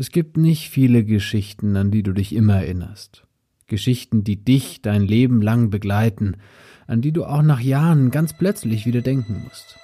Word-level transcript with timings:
Es 0.00 0.10
gibt 0.10 0.38
nicht 0.38 0.70
viele 0.70 1.04
Geschichten, 1.04 1.76
an 1.76 1.90
die 1.90 2.02
du 2.02 2.14
dich 2.14 2.34
immer 2.34 2.54
erinnerst. 2.54 3.26
Geschichten, 3.66 4.24
die 4.24 4.42
dich 4.42 4.80
dein 4.80 5.02
Leben 5.02 5.42
lang 5.42 5.68
begleiten, 5.68 6.38
an 6.86 7.02
die 7.02 7.12
du 7.12 7.26
auch 7.26 7.42
nach 7.42 7.60
Jahren 7.60 8.10
ganz 8.10 8.32
plötzlich 8.32 8.86
wieder 8.86 9.02
denken 9.02 9.42
musst. 9.44 9.76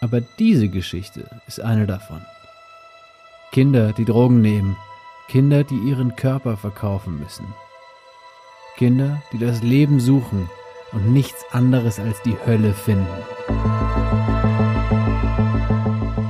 Aber 0.00 0.22
diese 0.38 0.70
Geschichte 0.70 1.28
ist 1.46 1.60
eine 1.60 1.86
davon. 1.86 2.22
Kinder, 3.52 3.92
die 3.92 4.06
Drogen 4.06 4.40
nehmen, 4.40 4.74
Kinder, 5.28 5.64
die 5.64 5.86
ihren 5.86 6.16
Körper 6.16 6.56
verkaufen 6.56 7.18
müssen. 7.18 7.44
Kinder, 8.78 9.22
die 9.34 9.38
das 9.38 9.62
Leben 9.62 10.00
suchen 10.00 10.48
und 10.92 11.12
nichts 11.12 11.44
anderes 11.50 12.00
als 12.00 12.22
die 12.22 12.36
Hölle 12.46 12.72
finden. 12.72 13.04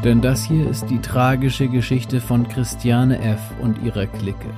Denn 0.07 0.20
das 0.20 0.45
hier 0.45 0.70
ist 0.70 0.88
die 0.88 1.00
tragische 1.00 1.66
Geschichte 1.66 2.20
von 2.20 2.46
Christiane 2.46 3.18
F. 3.18 3.41
und 3.61 3.82
ihrer 3.82 4.06
Clique. 4.06 4.55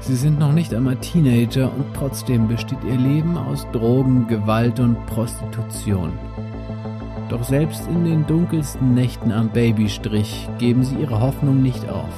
Sie 0.00 0.16
sind 0.16 0.38
noch 0.38 0.52
nicht 0.52 0.72
einmal 0.72 0.96
Teenager 0.96 1.70
und 1.70 1.84
trotzdem 1.92 2.48
besteht 2.48 2.82
ihr 2.82 2.96
Leben 2.96 3.36
aus 3.36 3.66
Drogen, 3.72 4.26
Gewalt 4.28 4.80
und 4.80 4.96
Prostitution. 5.04 6.14
Doch 7.28 7.44
selbst 7.44 7.86
in 7.86 8.06
den 8.06 8.26
dunkelsten 8.26 8.94
Nächten 8.94 9.30
am 9.30 9.50
Babystrich 9.50 10.48
geben 10.56 10.84
sie 10.84 10.96
ihre 10.96 11.20
Hoffnung 11.20 11.62
nicht 11.62 11.86
auf. 11.90 12.14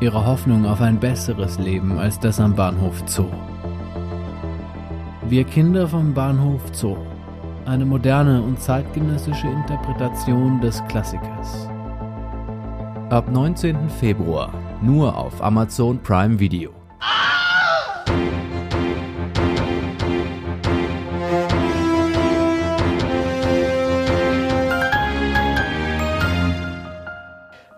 Ihre 0.00 0.26
Hoffnung 0.26 0.66
auf 0.66 0.82
ein 0.82 1.00
besseres 1.00 1.58
Leben 1.58 1.98
als 1.98 2.20
das 2.20 2.38
am 2.38 2.54
Bahnhof 2.54 3.02
Zoo. 3.06 3.32
Wir 5.26 5.44
Kinder 5.44 5.88
vom 5.88 6.12
Bahnhof 6.12 6.60
Zoo. 6.72 6.98
Eine 7.64 7.86
moderne 7.86 8.42
und 8.42 8.60
zeitgenössische 8.60 9.46
Interpretation 9.46 10.60
des 10.60 10.84
Klassikers. 10.88 11.70
Ab 13.10 13.30
19. 13.30 13.88
Februar 13.88 14.52
nur 14.82 15.16
auf 15.16 15.42
Amazon 15.42 15.98
Prime 16.02 16.38
Video. 16.38 16.72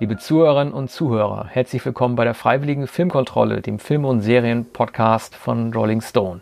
Liebe 0.01 0.17
Zuhörerinnen 0.17 0.75
und 0.75 0.91
Zuhörer, 0.91 1.47
herzlich 1.47 1.85
willkommen 1.87 2.17
bei 2.17 2.25
der 2.25 2.35
Freiwilligen 2.35 2.89
Filmkontrolle, 2.89 3.61
dem 3.61 3.79
Film- 3.79 4.07
und 4.07 4.23
Serien-Podcast 4.23 5.37
von 5.37 5.73
Rolling 5.73 6.01
Stone. 6.01 6.41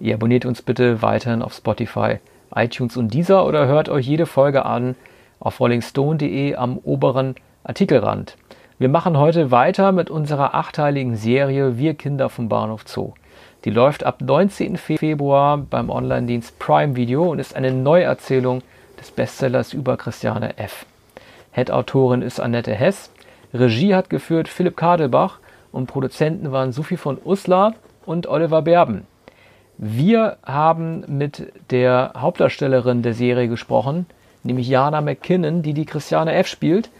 Ihr 0.00 0.14
abonniert 0.14 0.46
uns 0.46 0.62
bitte 0.62 1.02
weiterhin 1.02 1.42
auf 1.42 1.52
Spotify, 1.52 2.20
iTunes 2.54 2.96
und 2.96 3.12
Deezer 3.12 3.44
oder 3.44 3.66
hört 3.66 3.90
euch 3.90 4.06
jede 4.06 4.24
Folge 4.24 4.64
an 4.64 4.96
auf 5.40 5.60
rollingstone.de 5.60 6.54
am 6.54 6.78
oberen 6.78 7.34
Artikelrand. 7.66 8.36
Wir 8.78 8.90
machen 8.90 9.16
heute 9.16 9.50
weiter 9.50 9.90
mit 9.90 10.10
unserer 10.10 10.54
achteiligen 10.54 11.16
Serie 11.16 11.78
Wir 11.78 11.94
Kinder 11.94 12.28
vom 12.28 12.50
Bahnhof 12.50 12.82
Zoo. 12.86 13.14
Die 13.64 13.70
läuft 13.70 14.04
ab 14.04 14.20
19. 14.20 14.76
Februar 14.76 15.56
beim 15.56 15.88
Online-Dienst 15.88 16.58
Prime 16.58 16.94
Video 16.94 17.24
und 17.24 17.38
ist 17.38 17.56
eine 17.56 17.72
Neuerzählung 17.72 18.60
des 19.00 19.10
Bestsellers 19.10 19.72
über 19.72 19.96
Christiane 19.96 20.58
F. 20.58 20.84
Head-Autorin 21.52 22.20
ist 22.20 22.38
Annette 22.38 22.74
Hess. 22.74 23.10
Regie 23.54 23.94
hat 23.94 24.10
geführt 24.10 24.48
Philipp 24.48 24.76
Kadelbach 24.76 25.38
und 25.72 25.86
Produzenten 25.86 26.52
waren 26.52 26.72
Sophie 26.72 26.98
von 26.98 27.16
Uslar 27.24 27.72
und 28.04 28.26
Oliver 28.26 28.60
Berben. 28.60 29.06
Wir 29.78 30.36
haben 30.44 31.02
mit 31.06 31.50
der 31.70 32.12
Hauptdarstellerin 32.14 33.00
der 33.00 33.14
Serie 33.14 33.48
gesprochen, 33.48 34.04
nämlich 34.42 34.68
Jana 34.68 35.00
McKinnon, 35.00 35.62
die 35.62 35.72
die 35.72 35.86
Christiane 35.86 36.34
F. 36.34 36.46
spielt 36.46 36.90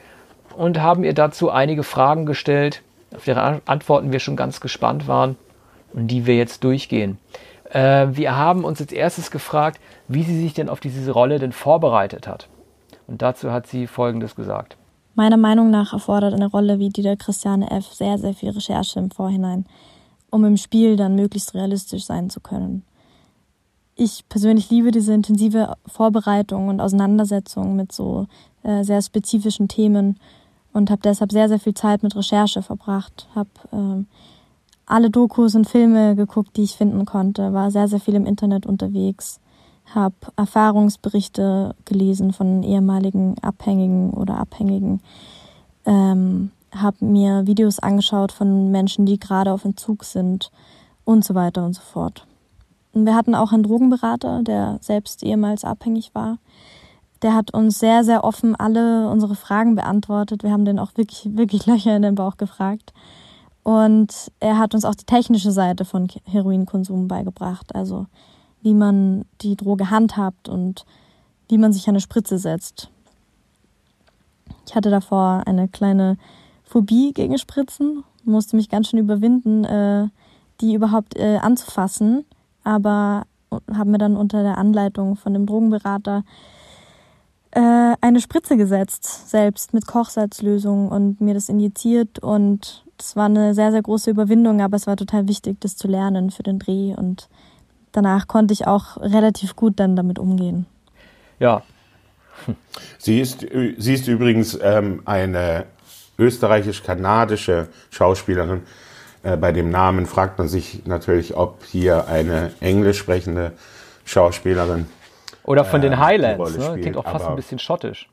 und 0.57 0.81
haben 0.81 1.05
ihr 1.05 1.15
dazu 1.15 1.51
einige 1.51 1.83
Fragen 1.83 2.27
gestellt, 2.27 2.83
auf 3.15 3.25
deren 3.25 3.61
Antworten 3.67 4.13
wir 4.13 4.21
schon 4.21 4.37
ganz 4.37 4.61
gespannt 4.61 5.09
waren 5.09 5.37
und 5.93 6.09
die 6.09 6.27
wir 6.27 6.37
jetzt 6.37 6.65
durchgehen. 6.65 7.19
Äh, 7.71 8.09
wir 8.13 8.37
haben 8.37 8.65
uns 8.65 8.81
als 8.81 8.93
erstes 8.93 9.31
gefragt, 9.31 9.81
wie 10.09 10.23
sie 10.23 10.41
sich 10.41 10.55
denn 10.55 10.69
auf 10.69 10.81
diese 10.81 11.11
Rolle 11.11 11.39
denn 11.39 11.53
vorbereitet 11.53 12.27
hat. 12.27 12.49
Und 13.07 13.23
dazu 13.23 13.53
hat 13.53 13.67
sie 13.67 13.87
Folgendes 13.87 14.35
gesagt. 14.35 14.77
Meiner 15.15 15.37
Meinung 15.37 15.71
nach 15.71 15.93
erfordert 15.93 16.35
eine 16.35 16.47
Rolle 16.47 16.79
wie 16.79 16.89
die 16.89 17.03
der 17.03 17.17
Christiane 17.17 17.71
F. 17.71 17.87
sehr, 17.87 18.19
sehr 18.19 18.35
viel 18.35 18.51
Recherche 18.51 18.99
im 18.99 19.11
Vorhinein, 19.11 19.65
um 20.31 20.45
im 20.45 20.57
Spiel 20.57 20.97
dann 20.97 21.15
möglichst 21.15 21.55
realistisch 21.55 22.05
sein 22.05 22.31
zu 22.31 22.41
können. 22.41 22.83
Ich 23.97 24.29
persönlich 24.29 24.71
liebe 24.71 24.91
diese 24.91 25.15
intensive 25.15 25.77
Vorbereitung 25.87 26.69
und 26.69 26.81
Auseinandersetzung 26.81 27.77
mit 27.77 27.93
so 27.93 28.27
äh, 28.65 28.83
sehr 28.83 29.01
spezifischen 29.01 29.69
Themen 29.69 30.19
und 30.73 30.91
habe 30.91 31.03
deshalb 31.03 31.31
sehr, 31.31 31.49
sehr 31.49 31.61
viel 31.61 31.75
Zeit 31.75 32.03
mit 32.03 32.17
Recherche 32.17 32.61
verbracht. 32.63 33.29
Habe 33.37 33.51
ähm, 33.73 34.07
alle 34.87 35.11
Dokus 35.11 35.55
und 35.55 35.69
Filme 35.69 36.17
geguckt, 36.17 36.57
die 36.57 36.65
ich 36.65 36.77
finden 36.77 37.07
konnte, 37.07 37.53
war 37.53 37.71
sehr, 37.71 37.87
sehr 37.87 38.01
viel 38.01 38.15
im 38.15 38.27
Internet 38.27 38.67
unterwegs, 38.67 39.41
habe 39.87 40.15
Erfahrungsberichte 40.37 41.77
gelesen 41.85 42.33
von 42.33 42.63
ehemaligen 42.65 43.37
Abhängigen 43.43 44.11
oder 44.11 44.39
Abhängigen, 44.39 45.01
ähm, 45.87 46.51
habe 46.75 47.05
mir 47.05 47.47
Videos 47.47 47.79
angeschaut 47.79 48.33
von 48.33 48.73
Menschen, 48.73 49.07
die 49.07 49.21
gerade 49.21 49.53
auf 49.53 49.65
Entzug 49.65 50.05
sind 50.05 50.51
und 51.05 51.25
so 51.25 51.37
weiter 51.37 51.65
und 51.65 51.75
so 51.75 51.83
fort. 51.83 52.27
Wir 52.95 53.15
hatten 53.15 53.35
auch 53.35 53.53
einen 53.53 53.65
Drogenberater, 53.65 54.43
der 54.43 54.79
selbst 54.81 55.23
ehemals 55.23 55.65
abhängig 55.65 56.15
war 56.15 56.39
der 57.25 57.35
hat 57.35 57.55
uns 57.55 57.79
sehr, 57.79 58.05
sehr 58.05 58.23
offen 58.23 58.55
alle 58.55 59.09
unsere 59.09 59.35
Fragen 59.35 59.75
beantwortet. 59.75 60.43
Wir 60.43 60.53
haben 60.53 60.67
den 60.67 60.79
auch 60.79 60.91
wirklich, 60.95 61.27
wirklich 61.35 61.65
Löcher 61.67 61.97
in 61.97 62.03
den 62.03 62.15
Bauch 62.15 62.37
gefragt. 62.37 62.93
Und 63.63 64.31
er 64.41 64.59
hat 64.59 64.75
uns 64.75 64.85
auch 64.85 64.95
die 64.95 65.07
technische 65.07 65.51
Seite 65.51 65.87
von 65.87 66.07
Heroinkonsum 66.25 67.09
beigebracht. 67.09 67.75
Also 67.75 68.07
wie 68.61 68.75
man 68.75 69.25
die 69.41 69.57
Droge 69.57 69.89
handhabt 69.89 70.51
und 70.51 70.85
wie 71.49 71.57
man 71.57 71.73
sich 71.73 71.89
eine 71.89 72.01
Spritze 72.01 72.39
setzt. 72.39 72.91
Ich 74.67 74.75
hatte 74.75 74.91
davor 74.91 75.45
eine 75.47 75.69
kleine 75.69 76.19
Phobie 76.63 77.13
gegen 77.15 77.39
Spritzen, 77.39 78.05
musste 78.25 78.57
mich 78.57 78.69
ganz 78.69 78.89
schön 78.89 78.99
überwinden, 78.99 79.65
äh, 79.65 80.09
die 80.61 80.75
überhaupt 80.75 81.17
äh, 81.17 81.39
anzufassen, 81.39 82.27
aber 82.65 83.27
habe 83.73 83.91
mir 83.91 83.99
dann 83.99 84.17
unter 84.17 84.43
der 84.43 84.59
Anleitung 84.59 85.17
von 85.17 85.33
dem 85.33 85.47
Drogenberater 85.47 86.25
äh, 87.53 87.95
eine 88.01 88.21
Spritze 88.21 88.57
gesetzt, 88.57 89.31
selbst 89.31 89.75
mit 89.75 89.87
Kochsalzlösung 89.87 90.89
und 90.89 91.21
mir 91.21 91.35
das 91.35 91.49
injiziert 91.49 92.19
und 92.19 92.85
das 92.97 93.17
war 93.17 93.27
eine 93.27 93.55
sehr, 93.55 93.71
sehr 93.71 93.83
große 93.83 94.11
Überwindung, 94.11 94.61
aber 94.61 94.77
es 94.77 94.87
war 94.87 94.97
total 94.97 95.29
wichtig, 95.29 95.61
das 95.61 95.77
zu 95.77 95.89
lernen 95.89 96.31
für 96.31 96.43
den 96.43 96.59
Dreh 96.59 96.95
und 96.97 97.29
danach 97.93 98.27
konnte 98.27 98.53
ich 98.53 98.67
auch 98.67 98.97
relativ 98.97 99.57
gut 99.57 99.79
dann 99.79 99.97
damit 99.97 100.19
umgehen. 100.19 100.67
Ja. 101.39 101.63
Sie 102.99 103.21
ist, 103.21 103.47
sie 103.79 103.95
ist 103.95 104.09
übrigens 104.09 104.59
ähm, 104.61 105.03
eine 105.05 105.67
österreichisch-kanadische 106.19 107.69
Schauspielerin. 107.91 108.63
Äh, 109.25 109.37
bei 109.37 109.53
dem 109.53 109.71
Namen 109.71 110.07
fragt 110.07 110.39
man 110.39 110.49
sich 110.49 110.87
natürlich, 110.87 111.37
ob 111.37 111.65
hier 111.65 112.07
eine 112.09 112.53
englisch 112.61 112.99
sprechende 112.99 113.53
Schauspielerin 114.05 114.87
oder 115.45 115.65
von 115.65 115.81
äh, 115.81 115.89
den 115.89 115.99
Highlands, 115.99 116.57
ne? 116.57 116.79
Klingt 116.81 116.97
auch 116.97 117.05
fast 117.05 117.27
ein 117.27 117.37
bisschen 117.37 117.59
schottisch. 117.59 118.09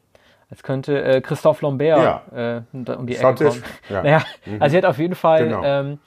Als 0.50 0.64
könnte 0.64 1.02
äh, 1.02 1.22
Christoph 1.22 1.62
Lambert 1.62 1.98
ja. 2.34 2.58
äh, 2.58 2.92
um 2.92 3.08
die 3.08 3.16
Ecke 3.16 3.46
kommen. 3.46 3.64
Ja. 3.90 4.04
Naja, 4.04 4.24
mhm. 4.46 4.62
also 4.62 4.72
sie 4.72 4.78
hat 4.78 4.86
auf 4.86 4.98
jeden 4.98 5.16
Fall 5.16 5.46
genau. 5.46 5.64
ähm, 5.64 6.00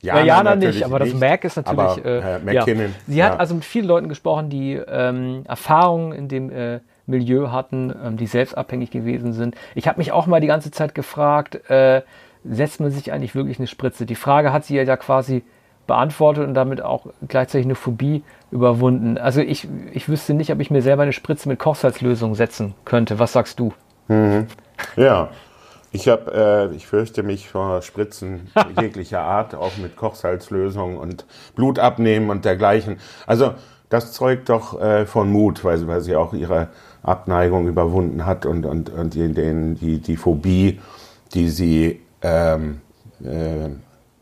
Jana, 0.00 0.24
Jana 0.24 0.56
nicht, 0.56 0.84
aber 0.84 0.98
das 0.98 1.12
Mac 1.14 1.44
ist 1.44 1.56
natürlich. 1.56 1.78
Aber, 1.78 2.04
äh, 2.04 2.38
McKinnon, 2.38 2.86
ja. 2.86 2.92
Sie 3.06 3.24
hat 3.24 3.40
also 3.40 3.54
mit 3.54 3.64
vielen 3.64 3.86
Leuten 3.86 4.08
gesprochen, 4.08 4.50
die 4.50 4.74
ähm, 4.74 5.44
Erfahrungen 5.46 6.12
in 6.12 6.28
dem 6.28 6.50
äh, 6.50 6.80
Milieu 7.06 7.50
hatten, 7.50 7.94
ähm, 8.04 8.16
die 8.16 8.26
selbst 8.26 8.56
abhängig 8.56 8.90
gewesen 8.90 9.32
sind. 9.32 9.54
Ich 9.74 9.88
habe 9.88 9.98
mich 9.98 10.12
auch 10.12 10.26
mal 10.26 10.40
die 10.40 10.46
ganze 10.46 10.70
Zeit 10.70 10.94
gefragt, 10.94 11.68
äh, 11.68 12.02
setzt 12.50 12.80
man 12.80 12.90
sich 12.90 13.12
eigentlich 13.12 13.34
wirklich 13.34 13.58
eine 13.58 13.66
Spritze? 13.66 14.06
Die 14.06 14.14
Frage 14.14 14.52
hat 14.52 14.64
sie 14.64 14.76
ja 14.76 14.96
quasi 14.96 15.42
beantwortet 15.86 16.46
und 16.46 16.54
damit 16.54 16.82
auch 16.82 17.06
gleichzeitig 17.28 17.66
eine 17.66 17.74
Phobie 17.74 18.22
überwunden. 18.50 19.18
Also 19.18 19.40
ich, 19.40 19.68
ich 19.92 20.08
wüsste 20.08 20.34
nicht, 20.34 20.52
ob 20.52 20.60
ich 20.60 20.70
mir 20.70 20.82
selber 20.82 21.02
eine 21.02 21.12
Spritze 21.12 21.48
mit 21.48 21.58
Kochsalzlösung 21.58 22.34
setzen 22.34 22.74
könnte. 22.84 23.18
Was 23.18 23.32
sagst 23.32 23.60
du? 23.60 23.72
Mhm. 24.08 24.46
Ja, 24.96 25.30
ich 25.92 26.08
habe, 26.08 26.70
äh, 26.72 26.74
ich 26.74 26.86
fürchte 26.86 27.22
mich 27.22 27.48
vor 27.48 27.82
Spritzen 27.82 28.50
jeglicher 28.80 29.20
Art, 29.20 29.54
auch 29.54 29.76
mit 29.76 29.96
Kochsalzlösung 29.96 30.98
und 30.98 31.24
Blut 31.54 31.78
abnehmen 31.78 32.30
und 32.30 32.44
dergleichen. 32.44 32.98
Also 33.26 33.54
das 33.88 34.12
zeugt 34.12 34.48
doch 34.48 34.80
äh, 34.80 35.06
von 35.06 35.30
Mut, 35.30 35.64
weil, 35.64 35.86
weil 35.86 36.00
sie 36.00 36.16
auch 36.16 36.34
ihre 36.34 36.68
Abneigung 37.02 37.68
überwunden 37.68 38.26
hat 38.26 38.44
und, 38.44 38.66
und, 38.66 38.90
und 38.90 39.14
die, 39.14 39.32
die, 39.32 40.00
die 40.00 40.16
Phobie, 40.16 40.80
die 41.34 41.48
sie 41.48 42.00
ähm, 42.26 42.80
äh, 43.24 43.68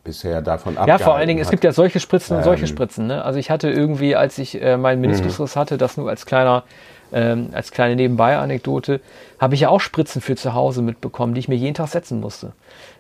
bisher 0.03 0.43
davon 0.43 0.77
abgehalten 0.77 1.01
Ja, 1.01 1.05
vor 1.05 1.17
allen 1.17 1.29
Dingen, 1.29 1.41
hat. 1.41 1.47
es 1.47 1.51
gibt 1.51 1.65
ja 1.65 1.73
solche 1.73 1.99
Spritzen 1.99 2.37
und 2.37 2.45
solche 2.45 2.65
ähm, 2.65 2.69
Spritzen. 2.69 3.07
Ne? 3.07 3.25
Also 3.25 3.39
ich 3.39 3.51
hatte 3.51 3.71
irgendwie, 3.71 4.15
als 4.15 4.39
ich 4.39 4.61
äh, 4.61 4.77
meinen 4.77 5.01
Meniskusriss 5.01 5.57
hatte, 5.57 5.79
das 5.79 5.97
nur 5.97 6.11
als 6.11 6.27
kleiner, 6.27 6.65
ähm, 7.13 7.49
als 7.53 7.73
kleine 7.73 7.97
Nebenbei-Anekdote, 7.97 9.01
habe 9.41 9.55
ich 9.55 9.61
ja 9.63 9.71
auch 9.71 9.81
Spritzen 9.81 10.21
für 10.21 10.37
zu 10.37 10.55
Hause 10.55 10.83
mitbekommen, 10.83 11.35
die 11.35 11.41
ich 11.41 11.49
mir 11.49 11.57
jeden 11.57 11.75
Tag 11.75 11.89
setzen 11.89 12.21
musste, 12.21 12.53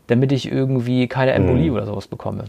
damit 0.06 0.32
ich 0.32 0.50
irgendwie 0.50 1.06
keine 1.06 1.32
Embolie 1.32 1.70
mhm. 1.70 1.76
oder 1.76 1.86
sowas 1.86 2.06
bekomme. 2.06 2.46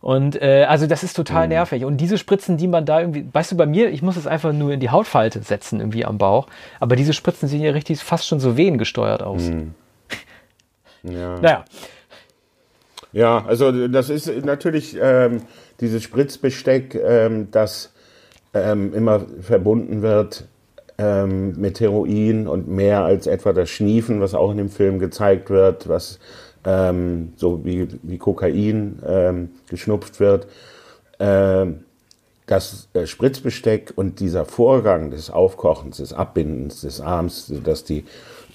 Und 0.00 0.40
äh, 0.40 0.66
also 0.68 0.86
das 0.86 1.02
ist 1.02 1.14
total 1.14 1.44
mhm. 1.44 1.54
nervig. 1.54 1.84
Und 1.84 1.96
diese 1.96 2.18
Spritzen, 2.18 2.58
die 2.58 2.68
man 2.68 2.84
da 2.84 3.00
irgendwie, 3.00 3.26
weißt 3.32 3.52
du, 3.52 3.56
bei 3.56 3.66
mir, 3.66 3.88
ich 3.90 4.02
muss 4.02 4.16
es 4.16 4.26
einfach 4.26 4.52
nur 4.52 4.72
in 4.72 4.80
die 4.80 4.90
Hautfalte 4.90 5.42
setzen, 5.42 5.80
irgendwie 5.80 6.04
am 6.04 6.18
Bauch. 6.18 6.46
Aber 6.78 6.96
diese 6.96 7.14
Spritzen 7.14 7.48
sehen 7.48 7.62
ja 7.62 7.72
richtig 7.72 8.00
fast 8.00 8.26
schon 8.26 8.38
so 8.38 8.56
wehengesteuert 8.56 9.22
aus. 9.22 9.42
Mhm. 9.42 9.74
Ja. 11.06 11.38
naja. 11.40 11.64
Ja, 13.12 13.44
also 13.46 13.88
das 13.88 14.10
ist 14.10 14.26
natürlich 14.44 14.96
ähm, 15.00 15.42
dieses 15.80 16.02
Spritzbesteck, 16.02 16.94
ähm, 16.94 17.48
das 17.50 17.92
ähm, 18.52 18.92
immer 18.92 19.24
verbunden 19.40 20.02
wird 20.02 20.44
ähm, 20.98 21.58
mit 21.58 21.80
Heroin 21.80 22.46
und 22.46 22.68
mehr 22.68 23.04
als 23.04 23.26
etwa 23.26 23.52
das 23.52 23.70
Schniefen, 23.70 24.20
was 24.20 24.34
auch 24.34 24.50
in 24.50 24.58
dem 24.58 24.68
Film 24.68 24.98
gezeigt 24.98 25.48
wird, 25.50 25.88
was 25.88 26.18
ähm, 26.64 27.32
so 27.36 27.64
wie, 27.64 27.88
wie 28.02 28.18
Kokain 28.18 28.98
ähm, 29.06 29.50
geschnupft 29.68 30.20
wird. 30.20 30.46
Das 31.18 32.88
äh, 32.92 33.06
Spritzbesteck 33.06 33.92
und 33.96 34.20
dieser 34.20 34.44
Vorgang 34.44 35.10
des 35.10 35.30
Aufkochens, 35.30 35.96
des 35.96 36.12
Abbindens 36.12 36.82
des 36.82 37.00
Arms, 37.00 37.52
dass 37.64 37.82
die 37.82 38.04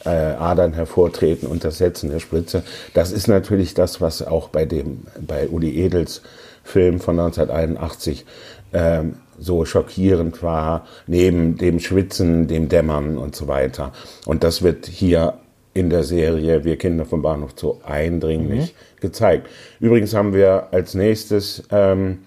äh, 0.06 0.10
Adern 0.10 0.74
hervortreten 0.74 1.48
und 1.48 1.64
das 1.64 1.78
Setzen 1.78 2.10
der 2.10 2.20
Spritze, 2.20 2.64
das 2.94 3.12
ist 3.12 3.28
natürlich 3.28 3.74
das, 3.74 4.02
was 4.02 4.26
auch 4.26 4.50
bei 4.50 4.66
dem 4.66 5.02
bei 5.20 5.48
Uli 5.48 5.84
Edels 5.84 6.22
Film 6.64 7.00
von 7.00 7.20
1981 7.20 8.26
ähm, 8.74 9.16
so 9.40 9.66
schockierend 9.66 10.44
war, 10.44 10.86
neben 11.08 11.58
dem 11.58 11.80
Schwitzen, 11.80 12.48
dem 12.48 12.70
Dämmern 12.70 13.18
und 13.18 13.36
so 13.36 13.48
weiter. 13.48 13.92
Und 14.26 14.44
das 14.44 14.62
wird 14.62 14.86
hier 14.86 15.34
in 15.74 15.90
der 15.90 16.04
Serie 16.04 16.64
Wir 16.64 16.78
Kinder 16.78 17.06
vom 17.06 17.22
Bahnhof 17.22 17.52
Zoo 17.56 17.78
eindringlich 17.84 18.74
mhm. 18.74 19.02
gezeigt. 19.02 19.48
Übrigens 19.80 20.14
haben 20.14 20.34
wir 20.34 20.68
als 20.72 20.94
nächstes 20.94 21.64
ähm, 21.72 22.20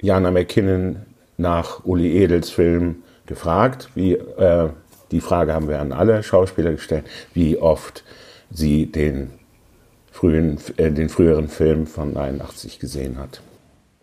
Jana 0.00 0.30
McKinnon 0.30 1.02
nach 1.36 1.84
Uli 1.84 2.22
Edels 2.22 2.50
Film 2.50 3.02
gefragt. 3.26 3.90
Wie, 3.94 4.12
äh, 4.12 4.68
die 5.14 5.20
Frage 5.20 5.54
haben 5.54 5.68
wir 5.68 5.80
an 5.80 5.92
alle 5.92 6.24
Schauspieler 6.24 6.72
gestellt, 6.72 7.04
wie 7.34 7.56
oft 7.56 8.02
sie 8.50 8.86
den, 8.90 9.30
frühen, 10.10 10.58
äh, 10.76 10.90
den 10.90 11.08
früheren 11.08 11.46
Film 11.46 11.86
von 11.86 12.16
81 12.16 12.80
gesehen 12.80 13.16
hat. 13.16 13.40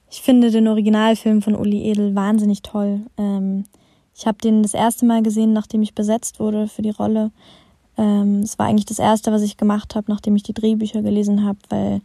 Ich 0.10 0.22
finde 0.22 0.52
den 0.52 0.70
Originalfilm 0.70 1.42
von 1.42 1.56
Uli 1.56 1.90
Edel 1.92 2.16
wahnsinnig 2.16 2.62
toll. 2.62 3.02
Ähm, 3.18 3.66
ich 4.16 4.26
habe 4.26 4.38
den 4.38 4.64
das 4.64 4.74
erste 4.74 5.06
Mal 5.06 5.22
gesehen, 5.22 5.52
nachdem 5.52 5.82
ich 5.82 5.96
besetzt 5.96 6.40
wurde 6.40 6.68
für 6.68 6.82
die 6.82 6.92
Rolle. 6.92 7.32
Ähm, 7.98 8.40
es 8.40 8.58
war 8.58 8.68
eigentlich 8.68 8.86
das 8.86 9.00
Erste, 9.00 9.34
was 9.34 9.42
ich 9.42 9.58
gemacht 9.58 9.96
habe, 9.96 10.10
nachdem 10.10 10.38
ich 10.38 10.44
die 10.44 10.54
Drehbücher 10.54 11.02
gelesen 11.02 11.46
habe, 11.46 11.60
weil 11.68 12.02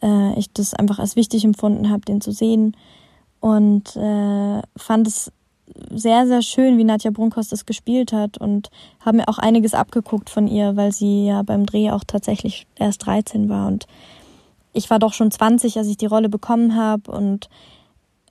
äh, 0.00 0.38
ich 0.38 0.52
das 0.52 0.74
einfach 0.74 1.00
als 1.00 1.16
wichtig 1.16 1.44
empfunden 1.44 1.90
habe, 1.90 2.04
den 2.04 2.20
zu 2.20 2.30
sehen. 2.30 2.76
Und 3.40 3.96
äh, 3.96 4.62
fand 4.76 5.08
es 5.08 5.32
sehr, 5.90 6.26
sehr 6.26 6.42
schön, 6.42 6.78
wie 6.78 6.84
Nadja 6.84 7.10
Brunkhorst 7.10 7.52
das 7.52 7.66
gespielt 7.66 8.12
hat 8.12 8.38
und 8.38 8.70
habe 9.00 9.18
mir 9.18 9.28
auch 9.28 9.38
einiges 9.38 9.74
abgeguckt 9.74 10.30
von 10.30 10.46
ihr, 10.46 10.76
weil 10.76 10.92
sie 10.92 11.26
ja 11.26 11.42
beim 11.42 11.66
Dreh 11.66 11.90
auch 11.90 12.04
tatsächlich 12.06 12.66
erst 12.76 13.06
13 13.06 13.48
war. 13.48 13.66
Und 13.66 13.86
ich 14.72 14.90
war 14.90 14.98
doch 14.98 15.12
schon 15.12 15.30
20, 15.30 15.78
als 15.78 15.88
ich 15.88 15.96
die 15.96 16.06
Rolle 16.06 16.28
bekommen 16.28 16.76
habe 16.76 17.10
und 17.10 17.48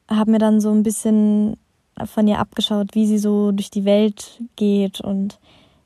habe 0.09 0.31
mir 0.31 0.39
dann 0.39 0.61
so 0.61 0.71
ein 0.71 0.83
bisschen 0.83 1.57
von 2.05 2.27
ihr 2.27 2.39
abgeschaut, 2.39 2.89
wie 2.93 3.07
sie 3.07 3.17
so 3.17 3.51
durch 3.51 3.71
die 3.71 3.85
Welt 3.85 4.41
geht 4.55 5.01
und 5.01 5.39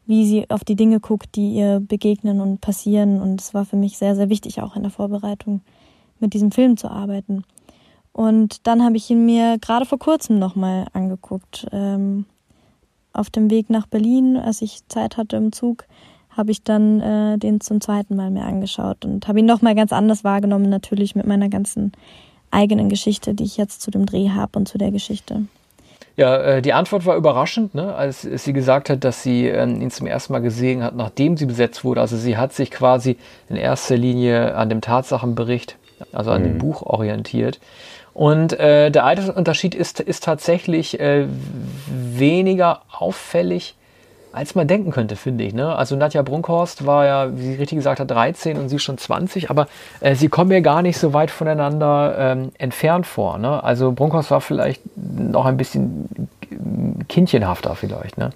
wie 0.06 0.26
sie 0.26 0.50
auf 0.50 0.64
die 0.64 0.76
Dinge 0.76 1.00
guckt, 1.00 1.36
die 1.36 1.54
ihr 1.54 1.82
begegnen 1.82 2.40
und 2.40 2.62
passieren. 2.62 3.22
Und 3.22 3.42
es 3.42 3.54
war 3.54 3.66
für 3.66 3.76
mich 3.76 3.98
sehr, 3.98 4.16
sehr 4.16 4.30
wichtig, 4.30 4.62
auch 4.62 4.76
in 4.76 4.84
der 4.84 4.92
Vorbereitung 4.92 5.62
mit 6.20 6.34
diesem 6.34 6.52
Film 6.52 6.78
zu 6.78 6.90
arbeiten. 6.90 7.44
Und 8.18 8.66
dann 8.66 8.84
habe 8.84 8.98
ich 8.98 9.12
ihn 9.12 9.28
mir 9.28 9.60
gerade 9.62 9.86
vor 9.86 10.00
kurzem 10.00 10.40
nochmal 10.40 10.88
angeguckt. 10.92 11.68
Ähm, 11.72 12.25
auf 13.14 13.30
dem 13.30 13.52
Weg 13.52 13.69
nach 13.69 13.86
Berlin, 13.86 14.38
als 14.38 14.64
ich 14.64 14.80
Zeit 14.88 15.18
hatte 15.18 15.36
im 15.36 15.52
Zug, 15.52 15.86
habe 16.31 16.50
ich 16.50 16.64
dann 16.64 17.00
äh, 17.00 17.38
den 17.38 17.62
zum 17.62 17.80
zweiten 17.80 18.16
Mal 18.16 18.31
mir 18.31 18.44
angeschaut 18.44 19.06
und 19.06 19.28
habe 19.28 19.38
ihn 19.38 19.46
nochmal 19.46 19.75
ganz 19.75 19.94
anders 19.94 20.24
wahrgenommen, 20.24 20.68
natürlich 20.68 21.14
mit 21.14 21.28
meiner 21.28 21.48
ganzen 21.48 21.92
eigenen 22.50 22.90
Geschichte, 22.90 23.36
die 23.36 23.44
ich 23.44 23.56
jetzt 23.56 23.84
zu 23.84 23.92
dem 23.92 24.08
Dreh 24.08 24.31
habe 24.31 24.58
und 24.58 24.68
zu 24.68 24.80
der 24.80 24.90
Geschichte. 24.90 25.44
Ja, 26.16 26.38
äh, 26.38 26.62
die 26.63 26.74
Antwort 26.74 27.06
war 27.06 27.18
überraschend, 27.18 27.75
ne? 27.75 27.94
als 27.94 28.24
sie 28.24 28.54
gesagt 28.54 28.90
hat, 28.90 29.04
dass 29.04 29.22
sie 29.22 29.48
äh, 29.48 29.63
ihn 29.63 29.92
zum 29.92 30.08
ersten 30.08 30.34
Mal 30.34 30.40
gesehen 30.40 30.81
hat, 30.81 30.96
nachdem 30.96 31.38
sie 31.38 31.46
besetzt 31.46 31.84
wurde. 31.84 32.02
Also 32.02 32.18
sie 32.18 32.36
hat 32.36 32.52
sich 32.52 32.72
quasi 32.72 33.16
in 33.48 33.58
erster 33.58 33.96
Linie 33.96 34.56
an 34.56 34.70
dem 34.70 34.81
Tatsachenbericht, 34.81 35.78
also 36.13 36.31
an 36.31 36.42
mhm. 36.42 36.46
dem 36.46 36.58
Buch 36.58 36.81
orientiert. 36.81 37.60
Und 38.18 38.60
äh, 38.60 38.90
der 38.90 39.06
Altersunterschied 39.06 39.75
ist, 39.75 40.00
ist 40.00 40.24
tatsächlich 40.24 41.00
äh, 41.00 41.28
weniger 41.88 42.81
auffällig 42.92 43.75
als 44.34 44.54
man 44.54 44.68
denken 44.68 44.92
könnte, 44.92 45.16
finde 45.16 45.44
ich. 45.46 45.54
Ne? 45.54 45.75
Also 45.75 45.96
Nadja 45.96 46.22
Brunkhorst 46.22 46.86
war 46.86 47.06
ja, 47.06 47.36
wie 47.36 47.42
sie 47.42 47.56
richtig 47.56 47.78
gesagt 47.78 48.00
hat, 48.00 48.12
13 48.12 48.58
und 48.58 48.69
sie 48.69 48.78
schon 48.78 48.98
20, 49.00 49.50
aber 49.50 49.68
äh, 50.00 50.14
sie 50.14 50.28
kommen 50.28 50.52
ja 50.52 50.60
gar 50.60 50.84
nicht 50.84 51.00
so 51.00 51.14
weit 51.14 51.31
voneinander 51.31 52.16
ähm, 52.19 52.52
entfernt 52.60 53.08
vor. 53.08 53.40
Ne? 53.40 53.64
Also 53.64 53.92
Brunkhorst 53.94 54.30
war 54.30 54.42
vielleicht 54.42 54.81
noch 54.96 55.46
ein 55.46 55.58
bisschen 55.58 56.30
kindchenhafter 57.08 57.75
vielleicht. 57.75 58.20
Ne? 58.20 58.30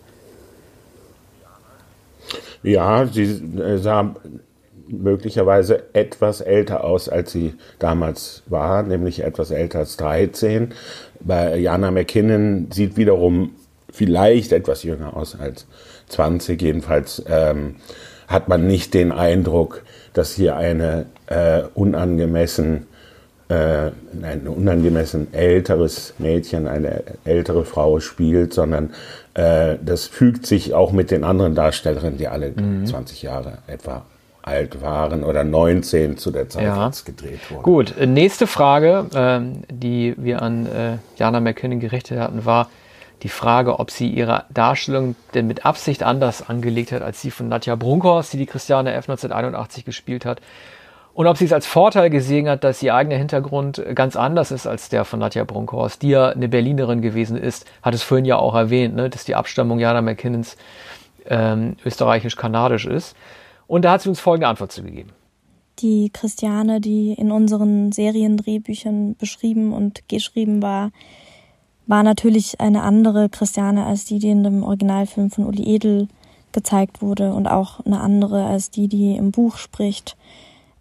Ja, 2.63 3.05
sie 3.05 3.23
äh, 3.23 3.77
sah 3.77 4.15
möglicherweise 4.91 5.83
etwas 5.93 6.41
älter 6.41 6.83
aus, 6.83 7.09
als 7.09 7.31
sie 7.31 7.53
damals 7.79 8.43
war, 8.47 8.83
nämlich 8.83 9.21
etwas 9.21 9.51
älter 9.51 9.79
als 9.79 9.97
13. 9.97 10.73
Bei 11.19 11.57
Jana 11.57 11.91
McKinnon 11.91 12.67
sieht 12.71 12.97
wiederum 12.97 13.51
vielleicht 13.91 14.51
etwas 14.51 14.83
jünger 14.83 15.15
aus 15.15 15.37
als 15.39 15.65
20. 16.09 16.61
Jedenfalls 16.61 17.23
ähm, 17.27 17.75
hat 18.27 18.47
man 18.47 18.67
nicht 18.67 18.93
den 18.93 19.11
Eindruck, 19.11 19.83
dass 20.13 20.33
hier 20.33 20.55
eine 20.55 21.05
äh, 21.27 21.63
unangemessen 21.73 22.87
äh, 23.51 23.91
ein 24.21 24.47
unangemessen 24.47 25.33
älteres 25.33 26.13
Mädchen, 26.19 26.67
eine 26.67 27.03
ältere 27.25 27.65
Frau 27.65 27.99
spielt, 27.99 28.53
sondern 28.53 28.93
äh, 29.33 29.75
das 29.83 30.07
fügt 30.07 30.45
sich 30.45 30.73
auch 30.73 30.93
mit 30.93 31.11
den 31.11 31.25
anderen 31.25 31.53
Darstellerinnen, 31.53 32.17
die 32.17 32.29
alle 32.29 32.51
mhm. 32.51 32.85
20 32.85 33.21
Jahre 33.23 33.57
etwa 33.67 34.05
alt 34.43 34.81
waren 34.81 35.23
oder 35.23 35.43
19 35.43 36.17
zu 36.17 36.31
der 36.31 36.49
Zeit, 36.49 36.63
ja. 36.63 36.85
als 36.85 37.05
gedreht 37.05 37.39
wurde. 37.49 37.63
Gut, 37.63 37.95
nächste 38.05 38.47
Frage, 38.47 39.07
ähm, 39.13 39.63
die 39.69 40.15
wir 40.17 40.41
an 40.41 40.65
äh, 40.65 40.97
Jana 41.17 41.39
McKinnon 41.39 41.79
gerichtet 41.79 42.19
hatten, 42.19 42.45
war, 42.45 42.69
die 43.23 43.29
Frage, 43.29 43.79
ob 43.79 43.91
sie 43.91 44.09
ihre 44.09 44.45
Darstellung 44.49 45.15
denn 45.33 45.47
mit 45.47 45.65
Absicht 45.65 46.03
anders 46.03 46.47
angelegt 46.47 46.91
hat 46.91 47.01
als 47.01 47.21
die 47.21 47.31
von 47.31 47.47
Nadja 47.47 47.75
Brunkhorst, 47.75 48.33
die 48.33 48.37
die 48.37 48.45
Christiane 48.45 48.93
F. 48.93 49.09
1981 49.09 49.85
gespielt 49.85 50.25
hat. 50.25 50.41
Und 51.13 51.27
ob 51.27 51.37
sie 51.37 51.45
es 51.45 51.53
als 51.53 51.67
Vorteil 51.67 52.09
gesehen 52.09 52.47
hat, 52.47 52.63
dass 52.63 52.81
ihr 52.81 52.95
eigener 52.95 53.17
Hintergrund 53.17 53.83
ganz 53.95 54.15
anders 54.15 54.51
ist 54.51 54.65
als 54.65 54.89
der 54.89 55.03
von 55.03 55.19
Nadja 55.19 55.43
Brunkhorst, 55.43 56.01
die 56.01 56.09
ja 56.09 56.29
eine 56.29 56.47
Berlinerin 56.47 57.01
gewesen 57.01 57.37
ist, 57.37 57.69
hat 57.83 57.93
es 57.93 58.01
vorhin 58.01 58.25
ja 58.25 58.37
auch 58.37 58.55
erwähnt, 58.55 58.95
ne, 58.95 59.09
dass 59.09 59.25
die 59.25 59.35
Abstammung 59.35 59.77
Jana 59.77 60.01
McKinnons 60.01 60.57
ähm, 61.27 61.75
österreichisch-kanadisch 61.85 62.85
ist. 62.85 63.15
Und 63.71 63.85
da 63.85 63.93
hat 63.93 64.01
sie 64.01 64.09
uns 64.09 64.19
folgende 64.19 64.49
Antwort 64.49 64.73
zugegeben. 64.73 65.13
Die 65.79 66.09
Christiane, 66.11 66.81
die 66.81 67.13
in 67.13 67.31
unseren 67.31 67.93
Seriendrehbüchern 67.93 69.15
beschrieben 69.15 69.71
und 69.71 70.09
geschrieben 70.09 70.61
war, 70.61 70.91
war 71.87 72.03
natürlich 72.03 72.59
eine 72.59 72.81
andere 72.81 73.29
Christiane 73.29 73.85
als 73.85 74.03
die, 74.03 74.19
die 74.19 74.29
in 74.29 74.43
dem 74.43 74.63
Originalfilm 74.63 75.31
von 75.31 75.45
Uli 75.45 75.63
Edel 75.73 76.09
gezeigt 76.51 77.01
wurde 77.01 77.33
und 77.33 77.47
auch 77.47 77.79
eine 77.85 78.01
andere 78.01 78.45
als 78.45 78.71
die, 78.71 78.89
die 78.89 79.15
im 79.15 79.31
Buch 79.31 79.55
spricht. 79.55 80.17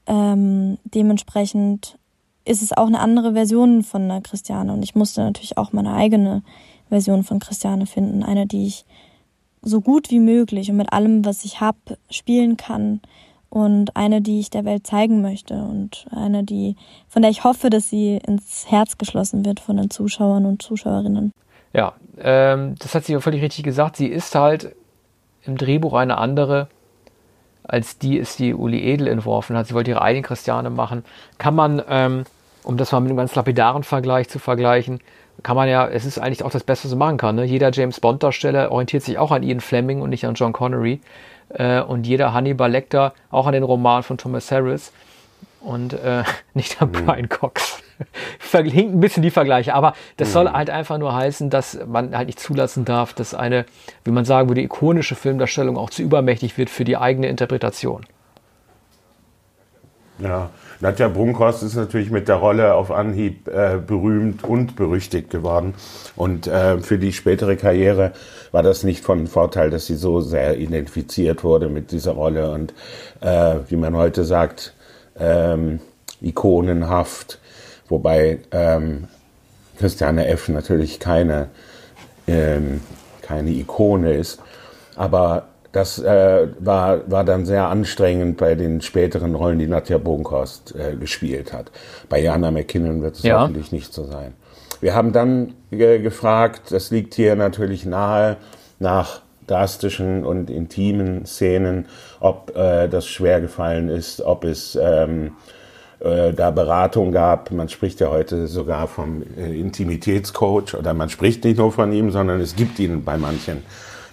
Ähm, 0.09 0.77
dementsprechend 0.83 1.97
ist 2.45 2.61
es 2.61 2.73
auch 2.73 2.89
eine 2.89 2.99
andere 2.99 3.35
Version 3.35 3.85
von 3.85 4.03
einer 4.03 4.21
Christiane 4.21 4.73
und 4.73 4.83
ich 4.83 4.97
musste 4.97 5.21
natürlich 5.21 5.57
auch 5.59 5.73
meine 5.73 5.95
eigene 5.95 6.43
Version 6.89 7.23
von 7.23 7.39
Christiane 7.39 7.87
finden, 7.87 8.25
eine, 8.25 8.49
die 8.49 8.67
ich 8.67 8.85
so 9.62 9.81
gut 9.81 10.11
wie 10.11 10.21
möglich 10.21 10.71
und 10.71 10.76
mit 10.76 10.93
allem, 10.93 11.25
was 11.25 11.45
ich 11.45 11.61
habe, 11.61 11.79
spielen 12.11 12.57
kann 12.57 13.00
und 13.49 13.97
eine, 13.97 14.21
die 14.21 14.40
ich 14.40 14.50
der 14.50 14.64
Welt 14.64 14.87
zeigen 14.87 15.23
möchte 15.23 15.55
und 15.55 16.07
eine, 16.11 16.45
die, 16.45 16.76
von 17.09 17.23
der 17.23 17.31
ich 17.31 17.45
hoffe, 17.45 17.71
dass 17.71 17.90
sie 17.90 18.17
ins 18.26 18.67
Herz 18.69 18.97
geschlossen 18.99 19.45
wird 19.45 19.61
von 19.61 19.76
den 19.76 19.90
Zuschauern 19.90 20.47
und 20.47 20.62
Zuschauerinnen. 20.62 21.33
Ja, 21.73 21.95
ähm, 22.19 22.75
das 22.79 22.95
hat 22.95 23.05
sie 23.05 23.21
völlig 23.21 23.43
richtig 23.43 23.64
gesagt. 23.64 23.97
Sie 23.97 24.07
ist 24.07 24.35
halt 24.35 24.75
im 25.45 25.57
Drehbuch 25.57 25.95
eine 25.95 26.19
andere 26.19 26.69
als 27.71 27.99
die 27.99 28.19
es 28.19 28.37
die 28.37 28.52
Uli 28.52 28.81
Edel 28.83 29.07
entworfen 29.07 29.57
hat. 29.57 29.67
Sie 29.67 29.75
wollte 29.75 29.93
ihre 29.93 30.02
eigene 30.02 30.23
Christiane 30.23 30.71
machen. 30.71 31.05
Kann 31.38 31.55
man, 31.55 31.83
ähm, 31.88 32.25
um 32.64 32.76
das 32.76 32.90
mal 32.90 33.00
mit 33.00 33.11
einem 33.11 33.19
ganz 33.19 33.35
lapidaren 33.35 33.85
Vergleich 33.85 34.29
zu 34.29 34.38
vergleichen, 34.38 35.00
kann 35.43 35.57
man 35.57 35.69
ja, 35.69 35.87
es 35.87 36.05
ist 36.05 36.19
eigentlich 36.19 36.43
auch 36.43 36.51
das 36.51 36.65
Beste, 36.65 36.87
was 36.87 36.93
man 36.93 37.09
machen 37.09 37.19
kann. 37.19 37.37
Ne? 37.37 37.45
Jeder 37.45 37.71
James 37.71 38.01
Bond-Darsteller 38.01 38.71
orientiert 38.71 39.03
sich 39.03 39.19
auch 39.19 39.31
an 39.31 39.43
Ian 39.43 39.61
Fleming 39.61 40.03
und 40.03 40.11
nicht 40.11 40.27
an 40.27 40.35
John 40.35 40.53
Connery. 40.53 41.01
Äh, 41.51 41.81
und 41.81 42.07
jeder 42.07 42.33
Hannibal 42.33 42.71
Lecter 42.71 43.13
auch 43.31 43.47
an 43.47 43.53
den 43.53 43.63
Roman 43.63 44.03
von 44.03 44.19
Thomas 44.19 44.51
Harris 44.51 44.93
und 45.61 45.93
äh, 45.95 46.25
nicht 46.55 46.81
an 46.81 46.89
mhm. 46.89 47.05
Brian 47.05 47.29
Cox. 47.29 47.83
Verhinkt 48.39 48.95
ein 48.95 49.01
bisschen 49.01 49.23
die 49.23 49.31
Vergleiche, 49.31 49.75
aber 49.75 49.95
das 50.17 50.29
mhm. 50.29 50.33
soll 50.33 50.53
halt 50.53 50.71
einfach 50.71 50.99
nur 50.99 51.15
heißen, 51.15 51.51
dass 51.51 51.79
man 51.87 52.17
halt 52.17 52.29
nicht 52.29 52.41
zulassen 52.41 52.85
darf, 52.85 53.13
dass 53.13 53.35
eine, 53.35 53.67
wie 54.05 54.11
man 54.11 54.25
sagen 54.25 54.49
würde, 54.49 54.63
ikonische 54.63 55.15
Filmdarstellung 55.15 55.77
auch 55.77 55.91
zu 55.91 56.03
übermächtig 56.03 56.57
wird 56.57 56.71
für 56.71 56.85
die 56.85 56.97
eigene 56.97 57.27
Interpretation. 57.27 58.07
Ja, 60.19 60.51
Nadja 60.83 61.09
Brunkhorst 61.09 61.63
ist 61.63 61.77
natürlich 61.77 62.11
mit 62.11 62.27
der 62.27 62.37
Rolle 62.37 62.75
auf 62.75 62.91
Anhieb 62.91 63.49
äh, 63.49 63.77
berühmt 63.87 64.45
und 64.45 64.77
berüchtigt 64.77 65.29
geworden. 65.29 65.75
Und 66.17 66.47
äh, 66.47 66.79
für 66.79 66.99
die 66.99 67.13
spätere 67.13 67.57
Karriere 67.57 68.13
war 68.51 68.63
das 68.63 68.83
nicht 68.83 69.05
von 69.05 69.27
Vorteil, 69.27 69.69
dass 69.69 69.87
sie 69.87 69.97
so 69.97 70.23
sehr 70.23 70.57
identifiziert 70.57 71.45
wurde 71.45 71.69
mit 71.69 71.93
dieser 71.93 72.13
Rolle 72.13 72.51
und, 72.51 72.73
äh, 73.21 73.57
wie 73.69 73.77
man 73.77 73.95
heute 73.95 74.25
sagt, 74.25 74.73
ähm, 75.19 75.81
ikonenhaft. 76.23 77.41
Wobei 77.89 78.39
ähm, 78.51 79.09
Christiane 79.79 80.29
F. 80.29 80.49
natürlich 80.49 80.99
keine, 80.99 81.49
ähm, 82.27 82.81
keine 83.21 83.51
Ikone 83.51 84.15
ist. 84.15 84.41
Aber 84.97 85.49
das 85.73 85.99
äh, 85.99 86.49
war, 86.59 87.11
war 87.11 87.25
dann 87.25 87.47
sehr 87.47 87.69
anstrengend 87.69 88.37
bei 88.39 88.55
den 88.55 88.81
späteren 88.81 89.35
Rollen, 89.35 89.59
die 89.59 89.69
Nadja 89.69 89.99
Bunkhorst 89.99 90.75
äh, 90.75 90.97
gespielt 90.97 91.53
hat. 91.53 91.71
Bei 92.09 92.21
Jana 92.21 92.50
McKinnon 92.50 93.03
wird 93.03 93.17
es 93.17 93.23
ja. 93.23 93.43
hoffentlich 93.43 93.71
nicht 93.71 93.93
so 93.93 94.05
sein. 94.05 94.35
Wir 94.81 94.95
haben 94.95 95.12
dann 95.12 95.55
äh, 95.71 96.00
gefragt, 96.00 96.73
das 96.73 96.91
liegt 96.91 97.15
hier 97.15 97.37
natürlich 97.37 97.87
nahe, 97.87 98.37
nach 98.79 99.21
drastischen 99.47 100.25
und 100.25 100.49
intimen 100.49 101.27
Szenen, 101.27 101.87
ob 102.21 102.57
äh, 102.57 102.89
das 102.89 103.07
schwer 103.07 103.41
gefallen 103.41 103.89
ist, 103.89 104.23
ob 104.23 104.45
es 104.45 104.79
ähm, 104.81 105.33
äh, 106.00 106.33
da 106.33 106.50
Beratung 106.50 107.12
gab. 107.12 107.50
Man 107.50 107.69
spricht 107.69 108.00
ja 108.00 108.11
heute 108.11 108.47
sogar 108.47 108.87
vom 108.87 109.23
äh, 109.37 109.61
Intimitätscoach 109.61 110.75
oder 110.75 110.95
man 110.95 111.11
spricht 111.11 111.45
nicht 111.45 111.59
nur 111.59 111.73
von 111.73 111.93
ihm, 111.93 112.11
sondern 112.11 112.41
es 112.41 112.57
gibt 112.57 112.79
ihn 112.79 113.05
bei 113.05 113.19
manchen 113.19 113.62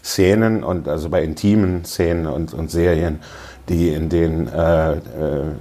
Szenen 0.07 0.63
und 0.63 0.87
also 0.87 1.09
bei 1.09 1.23
intimen 1.23 1.83
Szenen 1.83 2.27
und, 2.27 2.53
und 2.53 2.71
Serien, 2.71 3.19
die 3.67 3.89
in 3.89 4.09
denen 4.09 4.47
äh, 4.47 4.93
äh, 4.93 4.99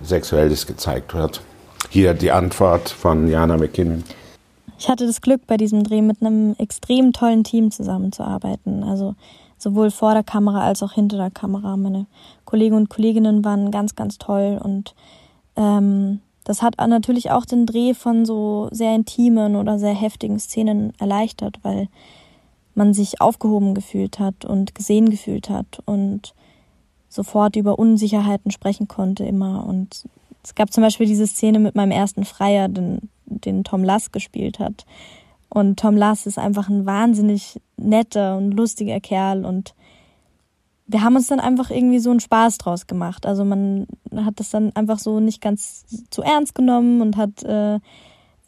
Sexuelles 0.05 0.67
gezeigt 0.67 1.15
wird. 1.15 1.41
Hier 1.91 2.15
die 2.15 2.31
Antwort 2.31 2.89
von 2.89 3.29
Jana 3.29 3.57
McKinnon. 3.57 4.05
Ich 4.79 4.89
hatte 4.89 5.07
das 5.07 5.21
Glück, 5.21 5.47
bei 5.47 5.57
diesem 5.57 5.83
Dreh 5.83 6.03
mit 6.03 6.21
einem 6.21 6.55
extrem 6.59 7.13
tollen 7.13 7.45
Team 7.45 7.71
zusammenzuarbeiten. 7.71 8.85
Also 8.85 9.15
sowohl 9.59 9.91
vor 9.91 10.13
der 10.13 10.23
Kamera 10.23 10.65
als 10.65 10.83
auch 10.83 10.93
hinter 10.93 11.17
der 11.17 11.31
Kamera. 11.31 11.77
Meine 11.77 12.07
Kollegen 12.45 12.77
und 12.77 12.89
Kolleginnen 12.89 13.45
waren 13.45 13.71
ganz, 13.71 13.95
ganz 13.95 14.19
toll 14.19 14.61
und 14.63 14.95
ähm, 15.57 16.21
das 16.45 16.63
hat 16.63 16.77
natürlich 16.79 17.33
auch 17.33 17.45
den 17.45 17.67
Dreh 17.67 17.93
von 17.95 18.25
so 18.25 18.69
sehr 18.71 18.95
intimen 18.95 19.57
oder 19.57 19.81
sehr 19.81 19.95
heftigen 19.95 20.39
Szenen 20.39 20.93
erleichtert, 21.01 21.59
weil 21.63 21.89
man 22.77 22.95
sich 22.95 23.21
aufgehoben 23.21 23.75
gefühlt 23.75 24.19
hat 24.19 24.45
und 24.45 24.75
gesehen 24.75 25.09
gefühlt 25.11 25.51
hat 25.51 25.81
und 25.85 26.35
sofort 27.09 27.57
über 27.57 27.79
Unsicherheiten 27.79 28.51
sprechen 28.51 28.89
konnte 28.89 29.25
immer. 29.25 29.67
Und 29.67 30.05
es 30.43 30.55
gab 30.55 30.73
zum 30.73 30.83
Beispiel 30.83 31.07
diese 31.07 31.27
Szene 31.27 31.59
mit 31.59 31.75
meinem 31.75 31.91
ersten 31.91 32.25
Freier, 32.25 32.69
den, 32.69 33.09
den 33.25 33.65
Tom 33.65 33.83
Lass 33.83 34.13
gespielt 34.13 34.59
hat. 34.59 34.85
Und 35.49 35.79
Tom 35.79 35.97
Lass 35.97 36.27
ist 36.27 36.39
einfach 36.39 36.69
ein 36.69 36.87
wahnsinnig 36.87 37.61
netter 37.77 38.37
und 38.37 38.53
lustiger 38.53 39.01
Kerl 39.01 39.45
und 39.45 39.75
wir 40.89 41.03
haben 41.03 41.17
uns 41.17 41.27
dann 41.27 41.41
einfach 41.41 41.71
irgendwie 41.71 41.99
so 41.99 42.11
einen 42.11 42.21
Spaß 42.21 42.59
draus 42.59 42.87
gemacht. 42.87 43.27
Also 43.27 43.45
man 43.45 43.89
hat 44.15 44.39
das 44.39 44.51
dann 44.51 44.75
einfach 44.77 45.01
so 45.01 45.19
nicht 45.19 45.41
ganz 45.41 45.85
zu 46.11 46.23
ernst 46.23 46.55
genommen 46.55 47.01
und 47.01 47.17
hat 47.17 47.43
äh, 47.43 47.81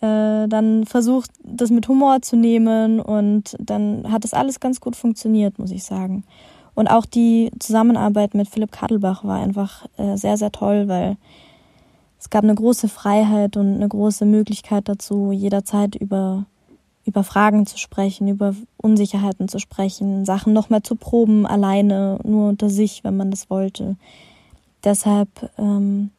äh, 0.00 0.48
dann 0.48 0.86
versucht, 0.86 1.30
das 1.42 1.70
mit 1.70 1.88
Humor 1.88 2.22
zu 2.22 2.36
nehmen 2.36 3.00
und 3.00 3.56
dann 3.58 4.10
hat 4.12 4.24
das 4.24 4.34
alles 4.34 4.60
ganz 4.60 4.80
gut 4.80 4.96
funktioniert, 4.96 5.58
muss 5.58 5.70
ich 5.70 5.84
sagen. 5.84 6.24
Und 6.74 6.86
auch 6.86 7.06
die 7.06 7.50
Zusammenarbeit 7.58 8.34
mit 8.34 8.48
Philipp 8.48 8.70
Kadelbach 8.70 9.24
war 9.24 9.40
einfach 9.40 9.86
äh, 9.96 10.16
sehr, 10.16 10.36
sehr 10.36 10.52
toll, 10.52 10.86
weil 10.86 11.16
es 12.20 12.30
gab 12.30 12.44
eine 12.44 12.54
große 12.54 12.88
Freiheit 12.88 13.56
und 13.56 13.74
eine 13.74 13.88
große 13.88 14.24
Möglichkeit 14.24 14.88
dazu, 14.88 15.32
jederzeit 15.32 15.96
über, 15.96 16.46
über 17.04 17.24
Fragen 17.24 17.66
zu 17.66 17.78
sprechen, 17.78 18.28
über 18.28 18.54
Unsicherheiten 18.76 19.48
zu 19.48 19.58
sprechen, 19.58 20.24
Sachen 20.24 20.52
noch 20.52 20.70
mehr 20.70 20.84
zu 20.84 20.94
proben, 20.94 21.46
alleine, 21.46 22.20
nur 22.22 22.50
unter 22.50 22.70
sich, 22.70 23.02
wenn 23.02 23.16
man 23.16 23.30
das 23.30 23.50
wollte. 23.50 23.96
Deshalb 24.84 25.28
ähm, 25.58 26.10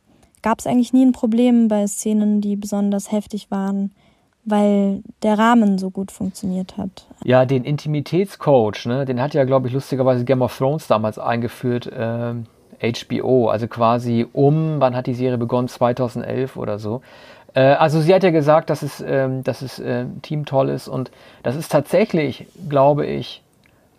gab 0.41 0.59
es 0.59 0.67
eigentlich 0.67 0.93
nie 0.93 1.05
ein 1.05 1.11
Problem 1.11 1.67
bei 1.67 1.85
Szenen, 1.87 2.41
die 2.41 2.55
besonders 2.55 3.11
heftig 3.11 3.51
waren, 3.51 3.91
weil 4.45 5.03
der 5.21 5.37
Rahmen 5.37 5.77
so 5.77 5.89
gut 5.89 6.11
funktioniert 6.11 6.77
hat. 6.77 7.07
Ja, 7.23 7.45
den 7.45 7.63
Intimitätscoach, 7.63 8.85
ne, 8.85 9.05
den 9.05 9.21
hat 9.21 9.33
ja, 9.33 9.43
glaube 9.43 9.67
ich, 9.67 9.73
lustigerweise 9.73 10.25
Game 10.25 10.41
of 10.41 10.57
Thrones 10.57 10.87
damals 10.87 11.19
eingeführt, 11.19 11.87
äh, 11.87 12.33
HBO, 12.81 13.49
also 13.49 13.67
quasi 13.67 14.25
um, 14.31 14.79
wann 14.79 14.95
hat 14.95 15.07
die 15.07 15.13
Serie 15.13 15.37
begonnen? 15.37 15.67
2011 15.67 16.55
oder 16.55 16.79
so. 16.79 17.01
Äh, 17.53 17.61
also 17.61 17.99
sie 17.99 18.13
hat 18.13 18.23
ja 18.23 18.31
gesagt, 18.31 18.69
dass 18.69 18.81
es, 18.81 19.03
ähm, 19.05 19.43
dass 19.43 19.61
es 19.61 19.79
äh, 19.79 20.05
Team 20.21 20.45
toll 20.45 20.69
ist 20.69 20.87
und 20.87 21.11
das 21.43 21.55
ist 21.55 21.71
tatsächlich, 21.71 22.47
glaube 22.69 23.05
ich, 23.05 23.43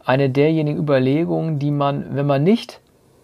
eine 0.05 0.31
derjenigen 0.31 0.79
Überlegungen, 0.79 1.59
die 1.59 1.71
man, 1.71 2.17
wenn 2.17 2.27
man 2.27 2.43
nicht 2.43 2.81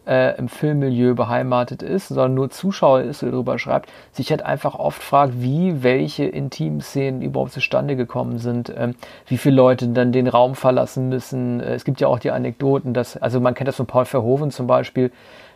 äh, 0.06 0.36
im 0.38 0.48
Filmmilieu 0.48 1.14
beheimatet 1.14 1.82
ist, 1.82 2.08
sondern 2.08 2.34
nur 2.34 2.50
Zuschauer 2.50 3.02
ist 3.02 3.22
oder 3.22 3.32
darüber 3.32 3.58
schreibt, 3.58 3.90
sich 4.12 4.30
halt 4.30 4.42
einfach 4.42 4.75
oft 4.75 5.02
fragt, 5.02 5.40
wie 5.40 5.82
welche 5.82 6.25
intimen 6.25 6.80
Szenen 6.80 7.22
überhaupt 7.22 7.52
zustande 7.52 7.96
gekommen 7.96 8.38
sind, 8.38 8.72
ähm, 8.76 8.94
wie 9.26 9.38
viele 9.38 9.56
Leute 9.56 9.88
dann 9.88 10.12
den 10.12 10.28
Raum 10.28 10.54
verlassen 10.54 11.08
müssen. 11.08 11.60
Äh, 11.60 11.75
es 11.75 11.84
gibt 11.84 12.00
ja 12.00 12.08
auch 12.08 12.18
die 12.18 12.30
Anekdoten, 12.30 12.94
dass, 12.94 13.16
also 13.16 13.40
man 13.40 13.54
kennt 13.54 13.68
das 13.68 13.76
von 13.76 13.86
Paul 13.86 14.04
Verhoeven 14.04 14.50
zum 14.50 14.66
Beispiel, 14.66 15.10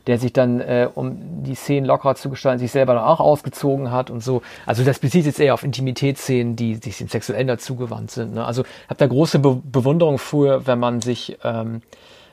der 0.06 0.18
sich 0.18 0.32
dann, 0.32 0.60
äh, 0.60 0.88
um 0.94 1.42
die 1.44 1.54
Szenen 1.54 1.86
lockerer 1.86 2.14
zu 2.14 2.30
gestalten, 2.30 2.58
sich 2.58 2.72
selber 2.72 2.94
dann 2.94 3.04
auch 3.04 3.20
ausgezogen 3.20 3.90
hat 3.90 4.10
und 4.10 4.22
so. 4.22 4.42
Also 4.66 4.82
das 4.82 4.98
bezieht 4.98 5.26
jetzt 5.26 5.40
eher 5.40 5.54
auf 5.54 5.62
Intimitätsszenen, 5.62 6.56
die 6.56 6.76
sich 6.76 6.98
dem 6.98 7.08
Sexuellen 7.08 7.46
dazugewandt 7.46 8.10
sind. 8.10 8.34
Ne? 8.34 8.44
Also 8.44 8.62
habe 8.88 8.98
da 8.98 9.06
große 9.06 9.38
Be 9.38 9.60
Bewunderung 9.62 10.18
für, 10.18 10.66
wenn 10.66 10.78
man 10.78 11.00
sich 11.00 11.36
ähm, 11.44 11.82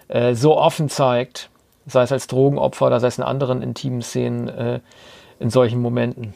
äh, 0.08 0.34
so 0.34 0.58
offen 0.58 0.90
zeigt 0.90 1.50
sei 1.88 2.04
es 2.04 2.12
als 2.12 2.28
Drogenopfer 2.28 2.88
oder 2.88 3.00
sei 3.00 3.08
es 3.08 3.18
in 3.18 3.24
anderen 3.24 3.62
intimen 3.62 4.02
Szenen 4.02 4.48
äh, 4.48 4.80
in 5.40 5.50
solchen 5.50 5.82
Momenten. 5.82 6.34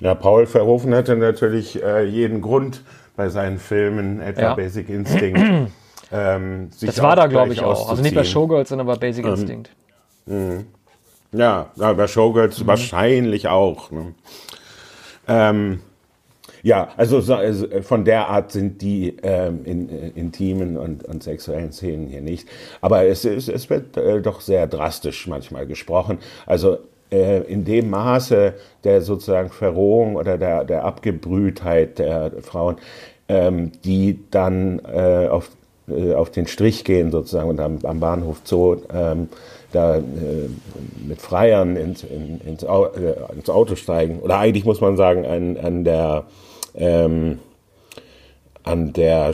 Ja, 0.00 0.14
Paul 0.14 0.46
Verhoeven 0.46 0.94
hatte 0.94 1.16
natürlich 1.16 1.82
äh, 1.82 2.04
jeden 2.04 2.42
Grund 2.42 2.82
bei 3.16 3.28
seinen 3.28 3.58
Filmen, 3.58 4.20
etwa 4.20 4.42
ja. 4.42 4.54
Basic 4.54 4.88
Instinct. 4.88 5.40
ähm, 6.12 6.70
das 6.80 7.00
war 7.00 7.16
da, 7.16 7.26
glaube 7.26 7.52
ich, 7.52 7.62
auch. 7.62 7.88
Also 7.88 8.02
nicht 8.02 8.14
bei 8.14 8.24
Showgirls, 8.24 8.68
sondern 8.68 8.86
bei 8.86 8.96
Basic 8.96 9.24
ähm, 9.24 9.30
Instinct. 9.32 9.70
Mh. 10.26 10.64
Ja, 11.32 11.70
bei 11.76 12.06
Showgirls 12.06 12.60
mhm. 12.60 12.66
wahrscheinlich 12.66 13.48
auch. 13.48 13.90
Ne? 13.90 14.14
Ähm, 15.26 15.80
ja, 16.64 16.88
also, 16.96 17.18
also 17.34 17.66
von 17.82 18.06
der 18.06 18.28
Art 18.28 18.50
sind 18.50 18.80
die 18.80 19.18
ähm, 19.22 19.60
in, 19.64 19.90
äh, 19.90 20.08
intimen 20.14 20.78
und, 20.78 21.04
und 21.04 21.22
sexuellen 21.22 21.72
Szenen 21.72 22.08
hier 22.08 22.22
nicht. 22.22 22.48
Aber 22.80 23.04
es, 23.04 23.26
ist, 23.26 23.50
es 23.50 23.68
wird 23.68 23.98
äh, 23.98 24.22
doch 24.22 24.40
sehr 24.40 24.66
drastisch 24.66 25.26
manchmal 25.26 25.66
gesprochen. 25.66 26.18
Also 26.46 26.78
äh, 27.12 27.42
in 27.42 27.66
dem 27.66 27.90
Maße 27.90 28.54
der 28.82 29.02
sozusagen 29.02 29.50
Verrohung 29.50 30.16
oder 30.16 30.38
der, 30.38 30.64
der 30.64 30.86
Abgebrühtheit 30.86 31.98
der 31.98 32.32
Frauen, 32.40 32.76
ähm, 33.28 33.72
die 33.84 34.20
dann 34.30 34.78
äh, 34.90 35.28
auf, 35.28 35.50
äh, 35.86 36.14
auf 36.14 36.30
den 36.30 36.46
Strich 36.46 36.82
gehen 36.84 37.10
sozusagen 37.10 37.50
und 37.50 37.60
am, 37.60 37.78
am 37.82 38.00
Bahnhof 38.00 38.40
Zoo 38.44 38.78
ähm, 38.90 39.28
da 39.70 39.96
äh, 39.98 40.02
mit 41.06 41.20
Freiern 41.20 41.76
ins, 41.76 42.04
in, 42.04 42.40
ins, 42.40 42.62
äh, 42.62 43.14
ins, 43.36 43.50
Auto 43.50 43.74
steigen. 43.74 44.20
Oder 44.20 44.38
eigentlich 44.38 44.64
muss 44.64 44.80
man 44.80 44.96
sagen, 44.96 45.26
an, 45.26 45.58
an 45.58 45.84
der 45.84 46.24
ähm, 46.74 47.38
an 48.62 48.92
der 48.92 49.32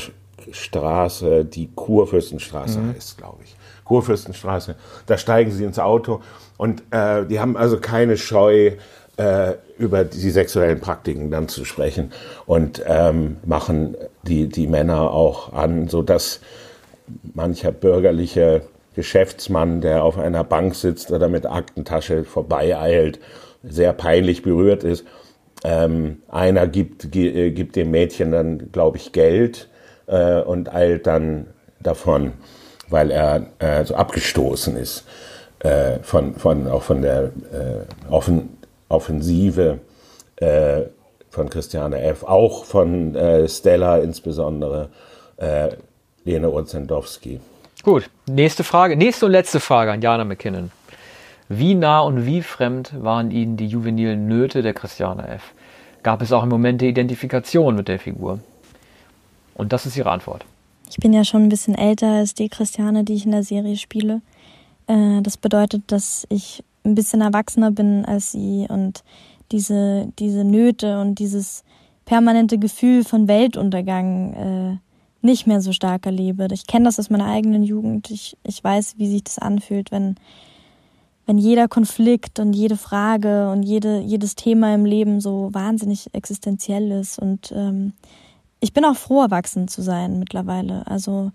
Straße, 0.50 1.44
die 1.44 1.70
Kurfürstenstraße 1.74 2.80
mhm. 2.80 2.94
heißt, 2.94 3.18
glaube 3.18 3.42
ich. 3.44 3.56
Kurfürstenstraße. 3.84 4.76
Da 5.06 5.18
steigen 5.18 5.50
sie 5.50 5.64
ins 5.64 5.78
Auto 5.78 6.20
und 6.56 6.82
äh, 6.90 7.26
die 7.26 7.40
haben 7.40 7.56
also 7.56 7.80
keine 7.80 8.16
Scheu, 8.16 8.72
äh, 9.20 9.54
über 9.76 10.04
die 10.04 10.30
sexuellen 10.30 10.80
Praktiken 10.80 11.30
dann 11.30 11.48
zu 11.48 11.64
sprechen 11.64 12.12
und 12.46 12.82
ähm, 12.86 13.36
machen 13.44 13.96
die, 14.22 14.48
die 14.48 14.66
Männer 14.66 15.10
auch 15.10 15.52
an, 15.52 15.88
so 15.88 16.02
dass 16.02 16.40
mancher 17.34 17.72
bürgerliche 17.72 18.62
Geschäftsmann, 18.94 19.80
der 19.80 20.04
auf 20.04 20.18
einer 20.18 20.44
Bank 20.44 20.74
sitzt 20.74 21.10
oder 21.10 21.28
mit 21.28 21.44
Aktentasche 21.46 22.24
vorbeieilt, 22.24 23.18
sehr 23.62 23.92
peinlich 23.92 24.42
berührt 24.42 24.84
ist. 24.84 25.04
Ähm, 25.62 26.22
einer 26.28 26.66
gibt, 26.66 27.14
äh, 27.14 27.50
gibt 27.50 27.76
dem 27.76 27.90
Mädchen 27.90 28.32
dann, 28.32 28.72
glaube 28.72 28.96
ich, 28.96 29.12
Geld 29.12 29.68
äh, 30.06 30.40
und 30.40 30.72
eilt 30.72 31.06
dann 31.06 31.46
davon, 31.80 32.32
weil 32.88 33.10
er 33.10 33.46
äh, 33.58 33.84
so 33.84 33.94
abgestoßen 33.94 34.76
ist 34.76 35.04
äh, 35.60 35.98
von, 36.02 36.34
von, 36.34 36.68
auch 36.68 36.82
von 36.82 37.02
der 37.02 37.24
äh, 37.24 38.10
Offen 38.10 38.58
Offensive 38.88 39.78
äh, 40.36 40.82
von 41.28 41.48
Christiane 41.48 42.00
F., 42.02 42.24
auch 42.24 42.64
von 42.64 43.16
Stella 43.46 43.98
insbesondere, 43.98 44.88
Lene 46.24 46.50
Urzendowski. 46.50 47.40
Gut, 47.84 48.10
nächste 48.26 48.64
Frage, 48.64 48.96
nächste 48.96 49.26
und 49.26 49.32
letzte 49.32 49.60
Frage 49.60 49.92
an 49.92 50.02
Jana 50.02 50.24
McKinnon. 50.24 50.72
Wie 51.52 51.74
nah 51.74 51.98
und 51.98 52.26
wie 52.26 52.42
fremd 52.42 52.94
waren 53.02 53.32
Ihnen 53.32 53.56
die 53.56 53.66
juvenilen 53.66 54.28
Nöte 54.28 54.62
der 54.62 54.72
Christiane 54.72 55.26
F.? 55.26 55.52
Gab 56.04 56.22
es 56.22 56.30
auch 56.30 56.44
im 56.44 56.48
Moment 56.48 56.80
die 56.80 56.86
Identifikation 56.86 57.74
mit 57.74 57.88
der 57.88 57.98
Figur? 57.98 58.38
Und 59.54 59.72
das 59.72 59.84
ist 59.84 59.96
Ihre 59.96 60.12
Antwort. 60.12 60.44
Ich 60.88 60.98
bin 60.98 61.12
ja 61.12 61.24
schon 61.24 61.42
ein 61.42 61.48
bisschen 61.48 61.74
älter 61.74 62.06
als 62.06 62.34
die 62.34 62.48
Christiane, 62.48 63.02
die 63.02 63.14
ich 63.14 63.24
in 63.24 63.32
der 63.32 63.42
Serie 63.42 63.76
spiele. 63.76 64.22
Äh, 64.86 65.22
das 65.22 65.36
bedeutet, 65.36 65.82
dass 65.88 66.24
ich 66.28 66.62
ein 66.84 66.94
bisschen 66.94 67.20
erwachsener 67.20 67.72
bin 67.72 68.04
als 68.04 68.30
sie 68.30 68.66
und 68.68 69.02
diese, 69.50 70.06
diese 70.20 70.44
Nöte 70.44 71.00
und 71.00 71.18
dieses 71.18 71.64
permanente 72.04 72.58
Gefühl 72.58 73.02
von 73.02 73.26
Weltuntergang 73.26 74.34
äh, 74.34 75.26
nicht 75.26 75.48
mehr 75.48 75.60
so 75.60 75.72
stark 75.72 76.06
erlebe. 76.06 76.46
Ich 76.52 76.68
kenne 76.68 76.84
das 76.84 77.00
aus 77.00 77.10
meiner 77.10 77.26
eigenen 77.26 77.64
Jugend. 77.64 78.08
Ich, 78.12 78.36
ich 78.44 78.62
weiß, 78.62 78.94
wie 78.98 79.10
sich 79.10 79.24
das 79.24 79.40
anfühlt, 79.40 79.90
wenn, 79.90 80.14
wenn 81.30 81.38
jeder 81.38 81.68
Konflikt 81.68 82.40
und 82.40 82.54
jede 82.54 82.76
Frage 82.76 83.52
und 83.52 83.62
jede, 83.62 84.00
jedes 84.00 84.34
Thema 84.34 84.74
im 84.74 84.84
Leben 84.84 85.20
so 85.20 85.50
wahnsinnig 85.52 86.12
existenziell 86.12 86.90
ist. 86.90 87.20
Und 87.20 87.52
ähm, 87.54 87.92
ich 88.58 88.72
bin 88.72 88.84
auch 88.84 88.96
froh, 88.96 89.22
erwachsen 89.22 89.68
zu 89.68 89.80
sein 89.80 90.18
mittlerweile. 90.18 90.84
Also 90.88 91.30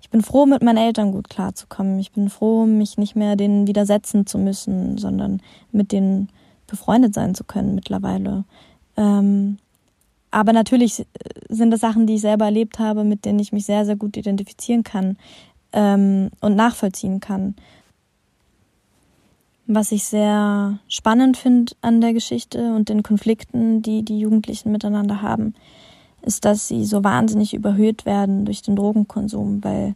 ich 0.00 0.08
bin 0.08 0.22
froh, 0.22 0.46
mit 0.46 0.62
meinen 0.62 0.76
Eltern 0.76 1.10
gut 1.10 1.28
klarzukommen. 1.28 1.98
Ich 1.98 2.12
bin 2.12 2.30
froh, 2.30 2.64
mich 2.64 2.96
nicht 2.96 3.16
mehr 3.16 3.34
denen 3.34 3.66
widersetzen 3.66 4.24
zu 4.24 4.38
müssen, 4.38 4.98
sondern 4.98 5.42
mit 5.72 5.90
denen 5.90 6.28
befreundet 6.68 7.12
sein 7.12 7.34
zu 7.34 7.42
können 7.42 7.74
mittlerweile. 7.74 8.44
Ähm, 8.96 9.58
aber 10.30 10.52
natürlich 10.52 11.04
sind 11.48 11.72
das 11.72 11.80
Sachen, 11.80 12.06
die 12.06 12.14
ich 12.14 12.20
selber 12.20 12.44
erlebt 12.44 12.78
habe, 12.78 13.02
mit 13.02 13.24
denen 13.24 13.40
ich 13.40 13.50
mich 13.50 13.66
sehr, 13.66 13.84
sehr 13.84 13.96
gut 13.96 14.16
identifizieren 14.16 14.84
kann 14.84 15.16
ähm, 15.72 16.30
und 16.40 16.54
nachvollziehen 16.54 17.18
kann. 17.18 17.56
Was 19.72 19.92
ich 19.92 20.02
sehr 20.02 20.80
spannend 20.88 21.36
finde 21.36 21.74
an 21.80 22.00
der 22.00 22.12
Geschichte 22.12 22.74
und 22.74 22.88
den 22.88 23.04
Konflikten, 23.04 23.82
die 23.82 24.04
die 24.04 24.18
Jugendlichen 24.18 24.72
miteinander 24.72 25.22
haben, 25.22 25.54
ist, 26.22 26.44
dass 26.44 26.66
sie 26.66 26.84
so 26.84 27.04
wahnsinnig 27.04 27.54
überhöht 27.54 28.04
werden 28.04 28.46
durch 28.46 28.62
den 28.62 28.74
Drogenkonsum, 28.74 29.62
weil 29.62 29.94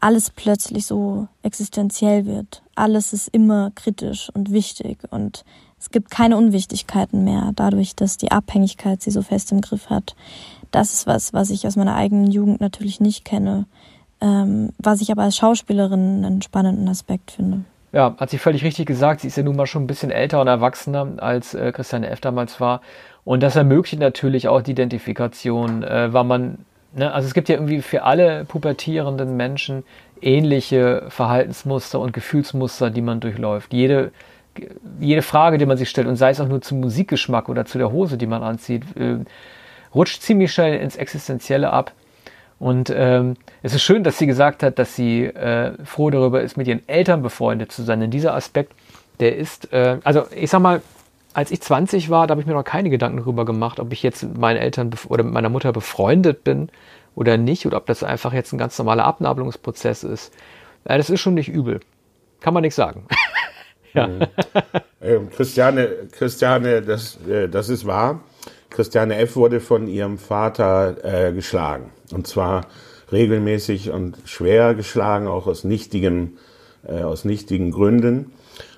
alles 0.00 0.30
plötzlich 0.30 0.86
so 0.86 1.28
existenziell 1.42 2.24
wird. 2.24 2.62
Alles 2.76 3.12
ist 3.12 3.28
immer 3.28 3.72
kritisch 3.74 4.30
und 4.32 4.52
wichtig 4.52 5.00
und 5.10 5.44
es 5.78 5.90
gibt 5.90 6.10
keine 6.10 6.38
Unwichtigkeiten 6.38 7.24
mehr, 7.24 7.52
dadurch, 7.54 7.94
dass 7.94 8.16
die 8.16 8.32
Abhängigkeit 8.32 9.02
sie 9.02 9.10
so 9.10 9.20
fest 9.20 9.52
im 9.52 9.60
Griff 9.60 9.90
hat. 9.90 10.16
Das 10.70 10.94
ist 10.94 11.06
was, 11.06 11.34
was 11.34 11.50
ich 11.50 11.66
aus 11.66 11.76
meiner 11.76 11.94
eigenen 11.94 12.30
Jugend 12.30 12.62
natürlich 12.62 13.00
nicht 13.00 13.26
kenne, 13.26 13.66
ähm, 14.22 14.70
was 14.78 15.02
ich 15.02 15.12
aber 15.12 15.24
als 15.24 15.36
Schauspielerin 15.36 16.24
einen 16.24 16.40
spannenden 16.40 16.88
Aspekt 16.88 17.32
finde. 17.32 17.64
Ja, 17.92 18.14
hat 18.18 18.30
sie 18.30 18.38
völlig 18.38 18.64
richtig 18.64 18.86
gesagt. 18.86 19.22
Sie 19.22 19.28
ist 19.28 19.36
ja 19.36 19.42
nun 19.42 19.56
mal 19.56 19.66
schon 19.66 19.84
ein 19.84 19.86
bisschen 19.86 20.10
älter 20.10 20.40
und 20.40 20.46
erwachsener, 20.46 21.06
als 21.18 21.54
äh, 21.54 21.72
Christiane 21.72 22.10
F. 22.10 22.20
damals 22.20 22.60
war. 22.60 22.82
Und 23.24 23.42
das 23.42 23.56
ermöglicht 23.56 24.00
natürlich 24.00 24.48
auch 24.48 24.62
die 24.62 24.72
Identifikation, 24.72 25.82
äh, 25.82 26.12
weil 26.12 26.24
man, 26.24 26.58
ne, 26.94 27.12
also 27.12 27.26
es 27.26 27.34
gibt 27.34 27.48
ja 27.48 27.56
irgendwie 27.56 27.80
für 27.82 28.02
alle 28.02 28.44
pubertierenden 28.44 29.36
Menschen 29.36 29.84
ähnliche 30.20 31.04
Verhaltensmuster 31.08 32.00
und 32.00 32.12
Gefühlsmuster, 32.12 32.90
die 32.90 33.02
man 33.02 33.20
durchläuft. 33.20 33.72
Jede 33.72 34.12
jede 35.00 35.22
Frage, 35.22 35.58
die 35.58 35.66
man 35.66 35.76
sich 35.76 35.88
stellt, 35.88 36.06
und 36.06 36.16
sei 36.16 36.30
es 36.30 36.40
auch 36.40 36.48
nur 36.48 36.60
zum 36.60 36.80
Musikgeschmack 36.80 37.48
oder 37.48 37.64
zu 37.64 37.78
der 37.78 37.92
Hose, 37.92 38.18
die 38.18 38.26
man 38.26 38.42
anzieht, 38.42 38.82
äh, 38.96 39.18
rutscht 39.94 40.22
ziemlich 40.22 40.52
schnell 40.52 40.78
ins 40.80 40.96
Existenzielle 40.96 41.72
ab. 41.72 41.92
Und 42.58 42.92
ähm, 42.94 43.34
es 43.62 43.74
ist 43.74 43.82
schön, 43.82 44.02
dass 44.02 44.18
sie 44.18 44.26
gesagt 44.26 44.62
hat, 44.62 44.78
dass 44.78 44.96
sie 44.96 45.24
äh, 45.24 45.72
froh 45.84 46.10
darüber 46.10 46.42
ist, 46.42 46.56
mit 46.56 46.66
ihren 46.66 46.86
Eltern 46.88 47.22
befreundet 47.22 47.70
zu 47.70 47.82
sein. 47.82 48.00
Denn 48.00 48.10
dieser 48.10 48.34
Aspekt, 48.34 48.72
der 49.20 49.36
ist, 49.36 49.72
äh, 49.72 49.98
also 50.02 50.24
ich 50.34 50.50
sag 50.50 50.60
mal, 50.60 50.82
als 51.34 51.52
ich 51.52 51.60
20 51.60 52.10
war, 52.10 52.26
da 52.26 52.32
habe 52.32 52.40
ich 52.40 52.46
mir 52.46 52.54
noch 52.54 52.64
keine 52.64 52.90
Gedanken 52.90 53.18
darüber 53.18 53.44
gemacht, 53.44 53.78
ob 53.78 53.92
ich 53.92 54.02
jetzt 54.02 54.24
mit 54.24 54.38
meinen 54.38 54.56
Eltern 54.56 54.90
oder 55.08 55.22
mit 55.22 55.32
meiner 55.32 55.50
Mutter 55.50 55.72
befreundet 55.72 56.42
bin 56.42 56.68
oder 57.14 57.36
nicht, 57.36 57.64
oder 57.66 57.76
ob 57.76 57.86
das 57.86 58.02
einfach 58.02 58.32
jetzt 58.32 58.52
ein 58.52 58.58
ganz 58.58 58.76
normaler 58.78 59.04
Abnabelungsprozess 59.04 60.02
ist. 60.02 60.32
Ja, 60.88 60.96
das 60.96 61.10
ist 61.10 61.20
schon 61.20 61.34
nicht 61.34 61.48
übel. 61.48 61.80
Kann 62.40 62.54
man 62.54 62.62
nichts 62.62 62.76
sagen. 62.76 63.06
Ja. 63.94 64.06
Ähm, 65.00 65.30
Christiane, 65.30 65.88
Christiane, 66.12 66.82
das, 66.82 67.18
äh, 67.26 67.48
das 67.48 67.70
ist 67.70 67.86
wahr. 67.86 68.20
Christiane 68.78 69.16
F. 69.16 69.34
wurde 69.34 69.58
von 69.58 69.88
ihrem 69.88 70.18
Vater 70.18 70.94
äh, 71.02 71.32
geschlagen. 71.32 71.90
Und 72.12 72.28
zwar 72.28 72.66
regelmäßig 73.10 73.90
und 73.90 74.18
schwer 74.24 74.76
geschlagen, 74.76 75.26
auch 75.26 75.48
aus 75.48 75.64
nichtigen, 75.64 76.38
äh, 76.86 77.02
aus 77.02 77.24
nichtigen 77.24 77.72
Gründen. 77.72 78.30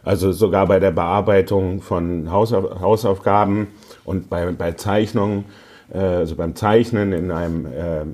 Also 0.03 0.33
sogar 0.33 0.67
bei 0.69 0.81
der 0.81 0.93
Bearbeitung 0.93 1.83
von 1.83 2.33
Hausauf 2.33 2.81
Hausaufgaben 2.81 3.67
und 4.07 4.31
bei, 4.31 4.51
bei 4.53 4.73
Zeichnungen, 4.73 5.45
äh, 5.93 5.99
also 5.99 6.35
beim 6.35 6.57
Zeichnen 6.57 7.13
in 7.13 7.31
einem 7.31 7.67
äh, 7.67 8.07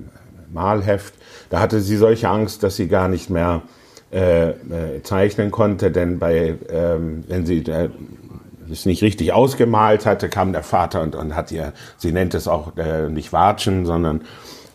Malheft, 0.53 1.15
da 1.51 1.61
hatte 1.61 1.81
sie 1.81 1.97
solche 1.97 2.29
Angst, 2.29 2.65
dass 2.65 2.75
sie 2.75 2.89
gar 2.89 3.07
nicht 3.07 3.31
mehr 3.31 3.63
äh, 4.13 4.49
äh, 4.49 5.03
zeichnen 5.05 5.53
konnte, 5.53 5.93
denn 5.93 6.19
bei, 6.19 6.57
ähm, 6.69 7.23
wenn 7.29 7.47
sie 7.47 7.59
äh, 7.59 7.91
es 8.71 8.87
nicht 8.87 9.03
richtig 9.03 9.33
ausgemalt 9.33 10.07
hatte, 10.07 10.29
kam 10.29 10.53
der 10.53 10.63
Vater 10.63 11.03
und, 11.03 11.15
und 11.15 11.35
hat 11.35 11.53
ihr, 11.53 11.73
sie 11.97 12.13
nennt 12.13 12.35
es 12.35 12.49
auch 12.49 12.77
äh, 12.77 13.09
nicht 13.09 13.33
Watschen, 13.33 13.87
sondern 13.87 14.23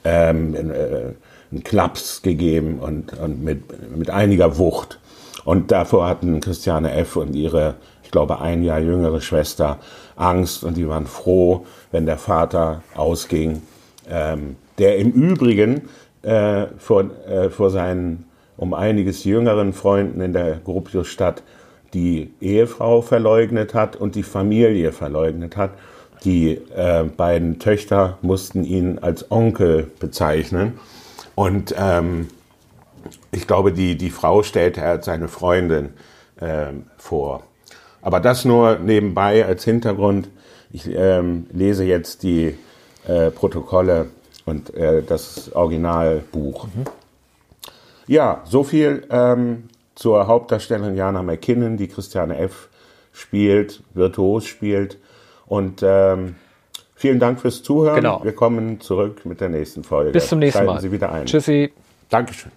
ähm, 0.04 0.56
äh, 0.56 1.14
einen 1.52 1.64
Klaps 1.64 2.22
gegeben 2.22 2.80
und, 2.80 3.18
und 3.20 3.44
mit, 3.44 3.98
mit 3.98 4.10
einiger 4.10 4.58
Wucht. 4.58 5.00
Und 5.44 5.72
davor 5.72 6.08
hatten 6.08 6.40
Christiane 6.40 6.94
F. 6.94 7.16
und 7.16 7.36
ihre, 7.36 7.76
ich 8.04 8.12
glaube, 8.12 8.42
ein 8.42 8.64
Jahr 8.64 8.80
jüngere 8.80 9.22
Schwester 9.22 9.80
Angst 10.16 10.64
und 10.64 10.78
die 10.78 10.88
waren 10.88 11.08
froh, 11.08 11.66
wenn 11.92 12.06
der 12.06 12.18
Vater 12.18 12.84
ausging, 12.96 13.62
ähm, 14.10 14.56
der 14.78 14.98
im 14.98 15.12
Übrigen 15.12 15.90
äh, 16.22 16.68
vor, 16.78 17.06
äh, 17.28 17.50
vor 17.50 17.70
seinen 17.70 18.26
um 18.58 18.74
einiges 18.76 19.24
jüngeren 19.24 19.74
Freunden 19.74 20.22
in 20.22 20.34
der 20.34 20.58
Gropiusstadt 20.64 21.42
die 21.94 22.32
Ehefrau 22.42 23.02
verleugnet 23.02 23.74
hat 23.74 23.96
und 23.96 24.16
die 24.16 24.24
Familie 24.24 24.92
verleugnet 24.92 25.58
hat. 25.58 25.72
Die 26.24 26.60
äh, 26.76 27.04
beiden 27.04 27.60
Töchter 27.60 28.18
mussten 28.22 28.64
ihn 28.64 29.00
als 29.00 29.32
Onkel 29.32 29.90
bezeichnen. 30.00 30.80
Und 31.36 31.74
ähm, 31.78 32.28
ich 33.32 33.48
glaube, 33.48 33.72
die, 33.72 33.98
die 33.98 34.10
Frau 34.10 34.44
stellte 34.44 34.82
er 34.82 34.92
als 34.92 35.06
seine 35.06 35.28
Freundin 35.28 35.90
äh, 36.40 36.68
vor. 36.98 37.44
Aber 38.02 38.20
das 38.20 38.46
nur 38.46 38.78
nebenbei 38.80 39.46
als 39.46 39.64
Hintergrund. 39.64 40.30
Ich 40.72 40.88
ähm, 40.88 41.48
lese 41.52 41.84
jetzt 41.84 42.24
die 42.24 42.58
äh, 43.08 43.32
Protokolle 43.32 44.08
und 44.46 44.74
äh, 44.74 45.04
das 45.04 45.52
Originalbuch. 45.54 46.66
Mhm. 46.68 46.86
Ja, 48.08 48.42
so 48.46 48.64
viel 48.64 49.04
ähm, 49.10 49.70
zur 50.02 50.26
Hauptdarstellerin 50.26 50.96
Jana 50.96 51.22
McKinnon, 51.22 51.78
die 51.78 51.88
Christiane 51.88 52.40
F. 52.40 52.70
spielt, 53.14 53.84
virtuos 53.94 54.48
spielt. 54.48 54.98
Und 55.46 55.84
ähm, 55.84 56.36
vielen 56.96 57.20
Dank 57.20 57.40
fürs 57.40 57.62
Zuhören. 57.62 57.98
Genau. 57.98 58.24
Wir 58.24 58.34
kommen 58.34 58.82
zurück 58.82 59.26
mit 59.26 59.42
der 59.42 59.50
nächsten 59.50 59.84
Folge. 59.84 60.12
Bis 60.12 60.28
zum 60.28 60.40
nächsten 60.40 60.58
Schalten 60.58 60.74
Mal. 60.74 60.82
Sie 60.82 60.92
wieder 60.92 61.12
ein. 61.12 61.28
Tschüssi. 61.28 61.72
Dankeschön. 62.10 62.52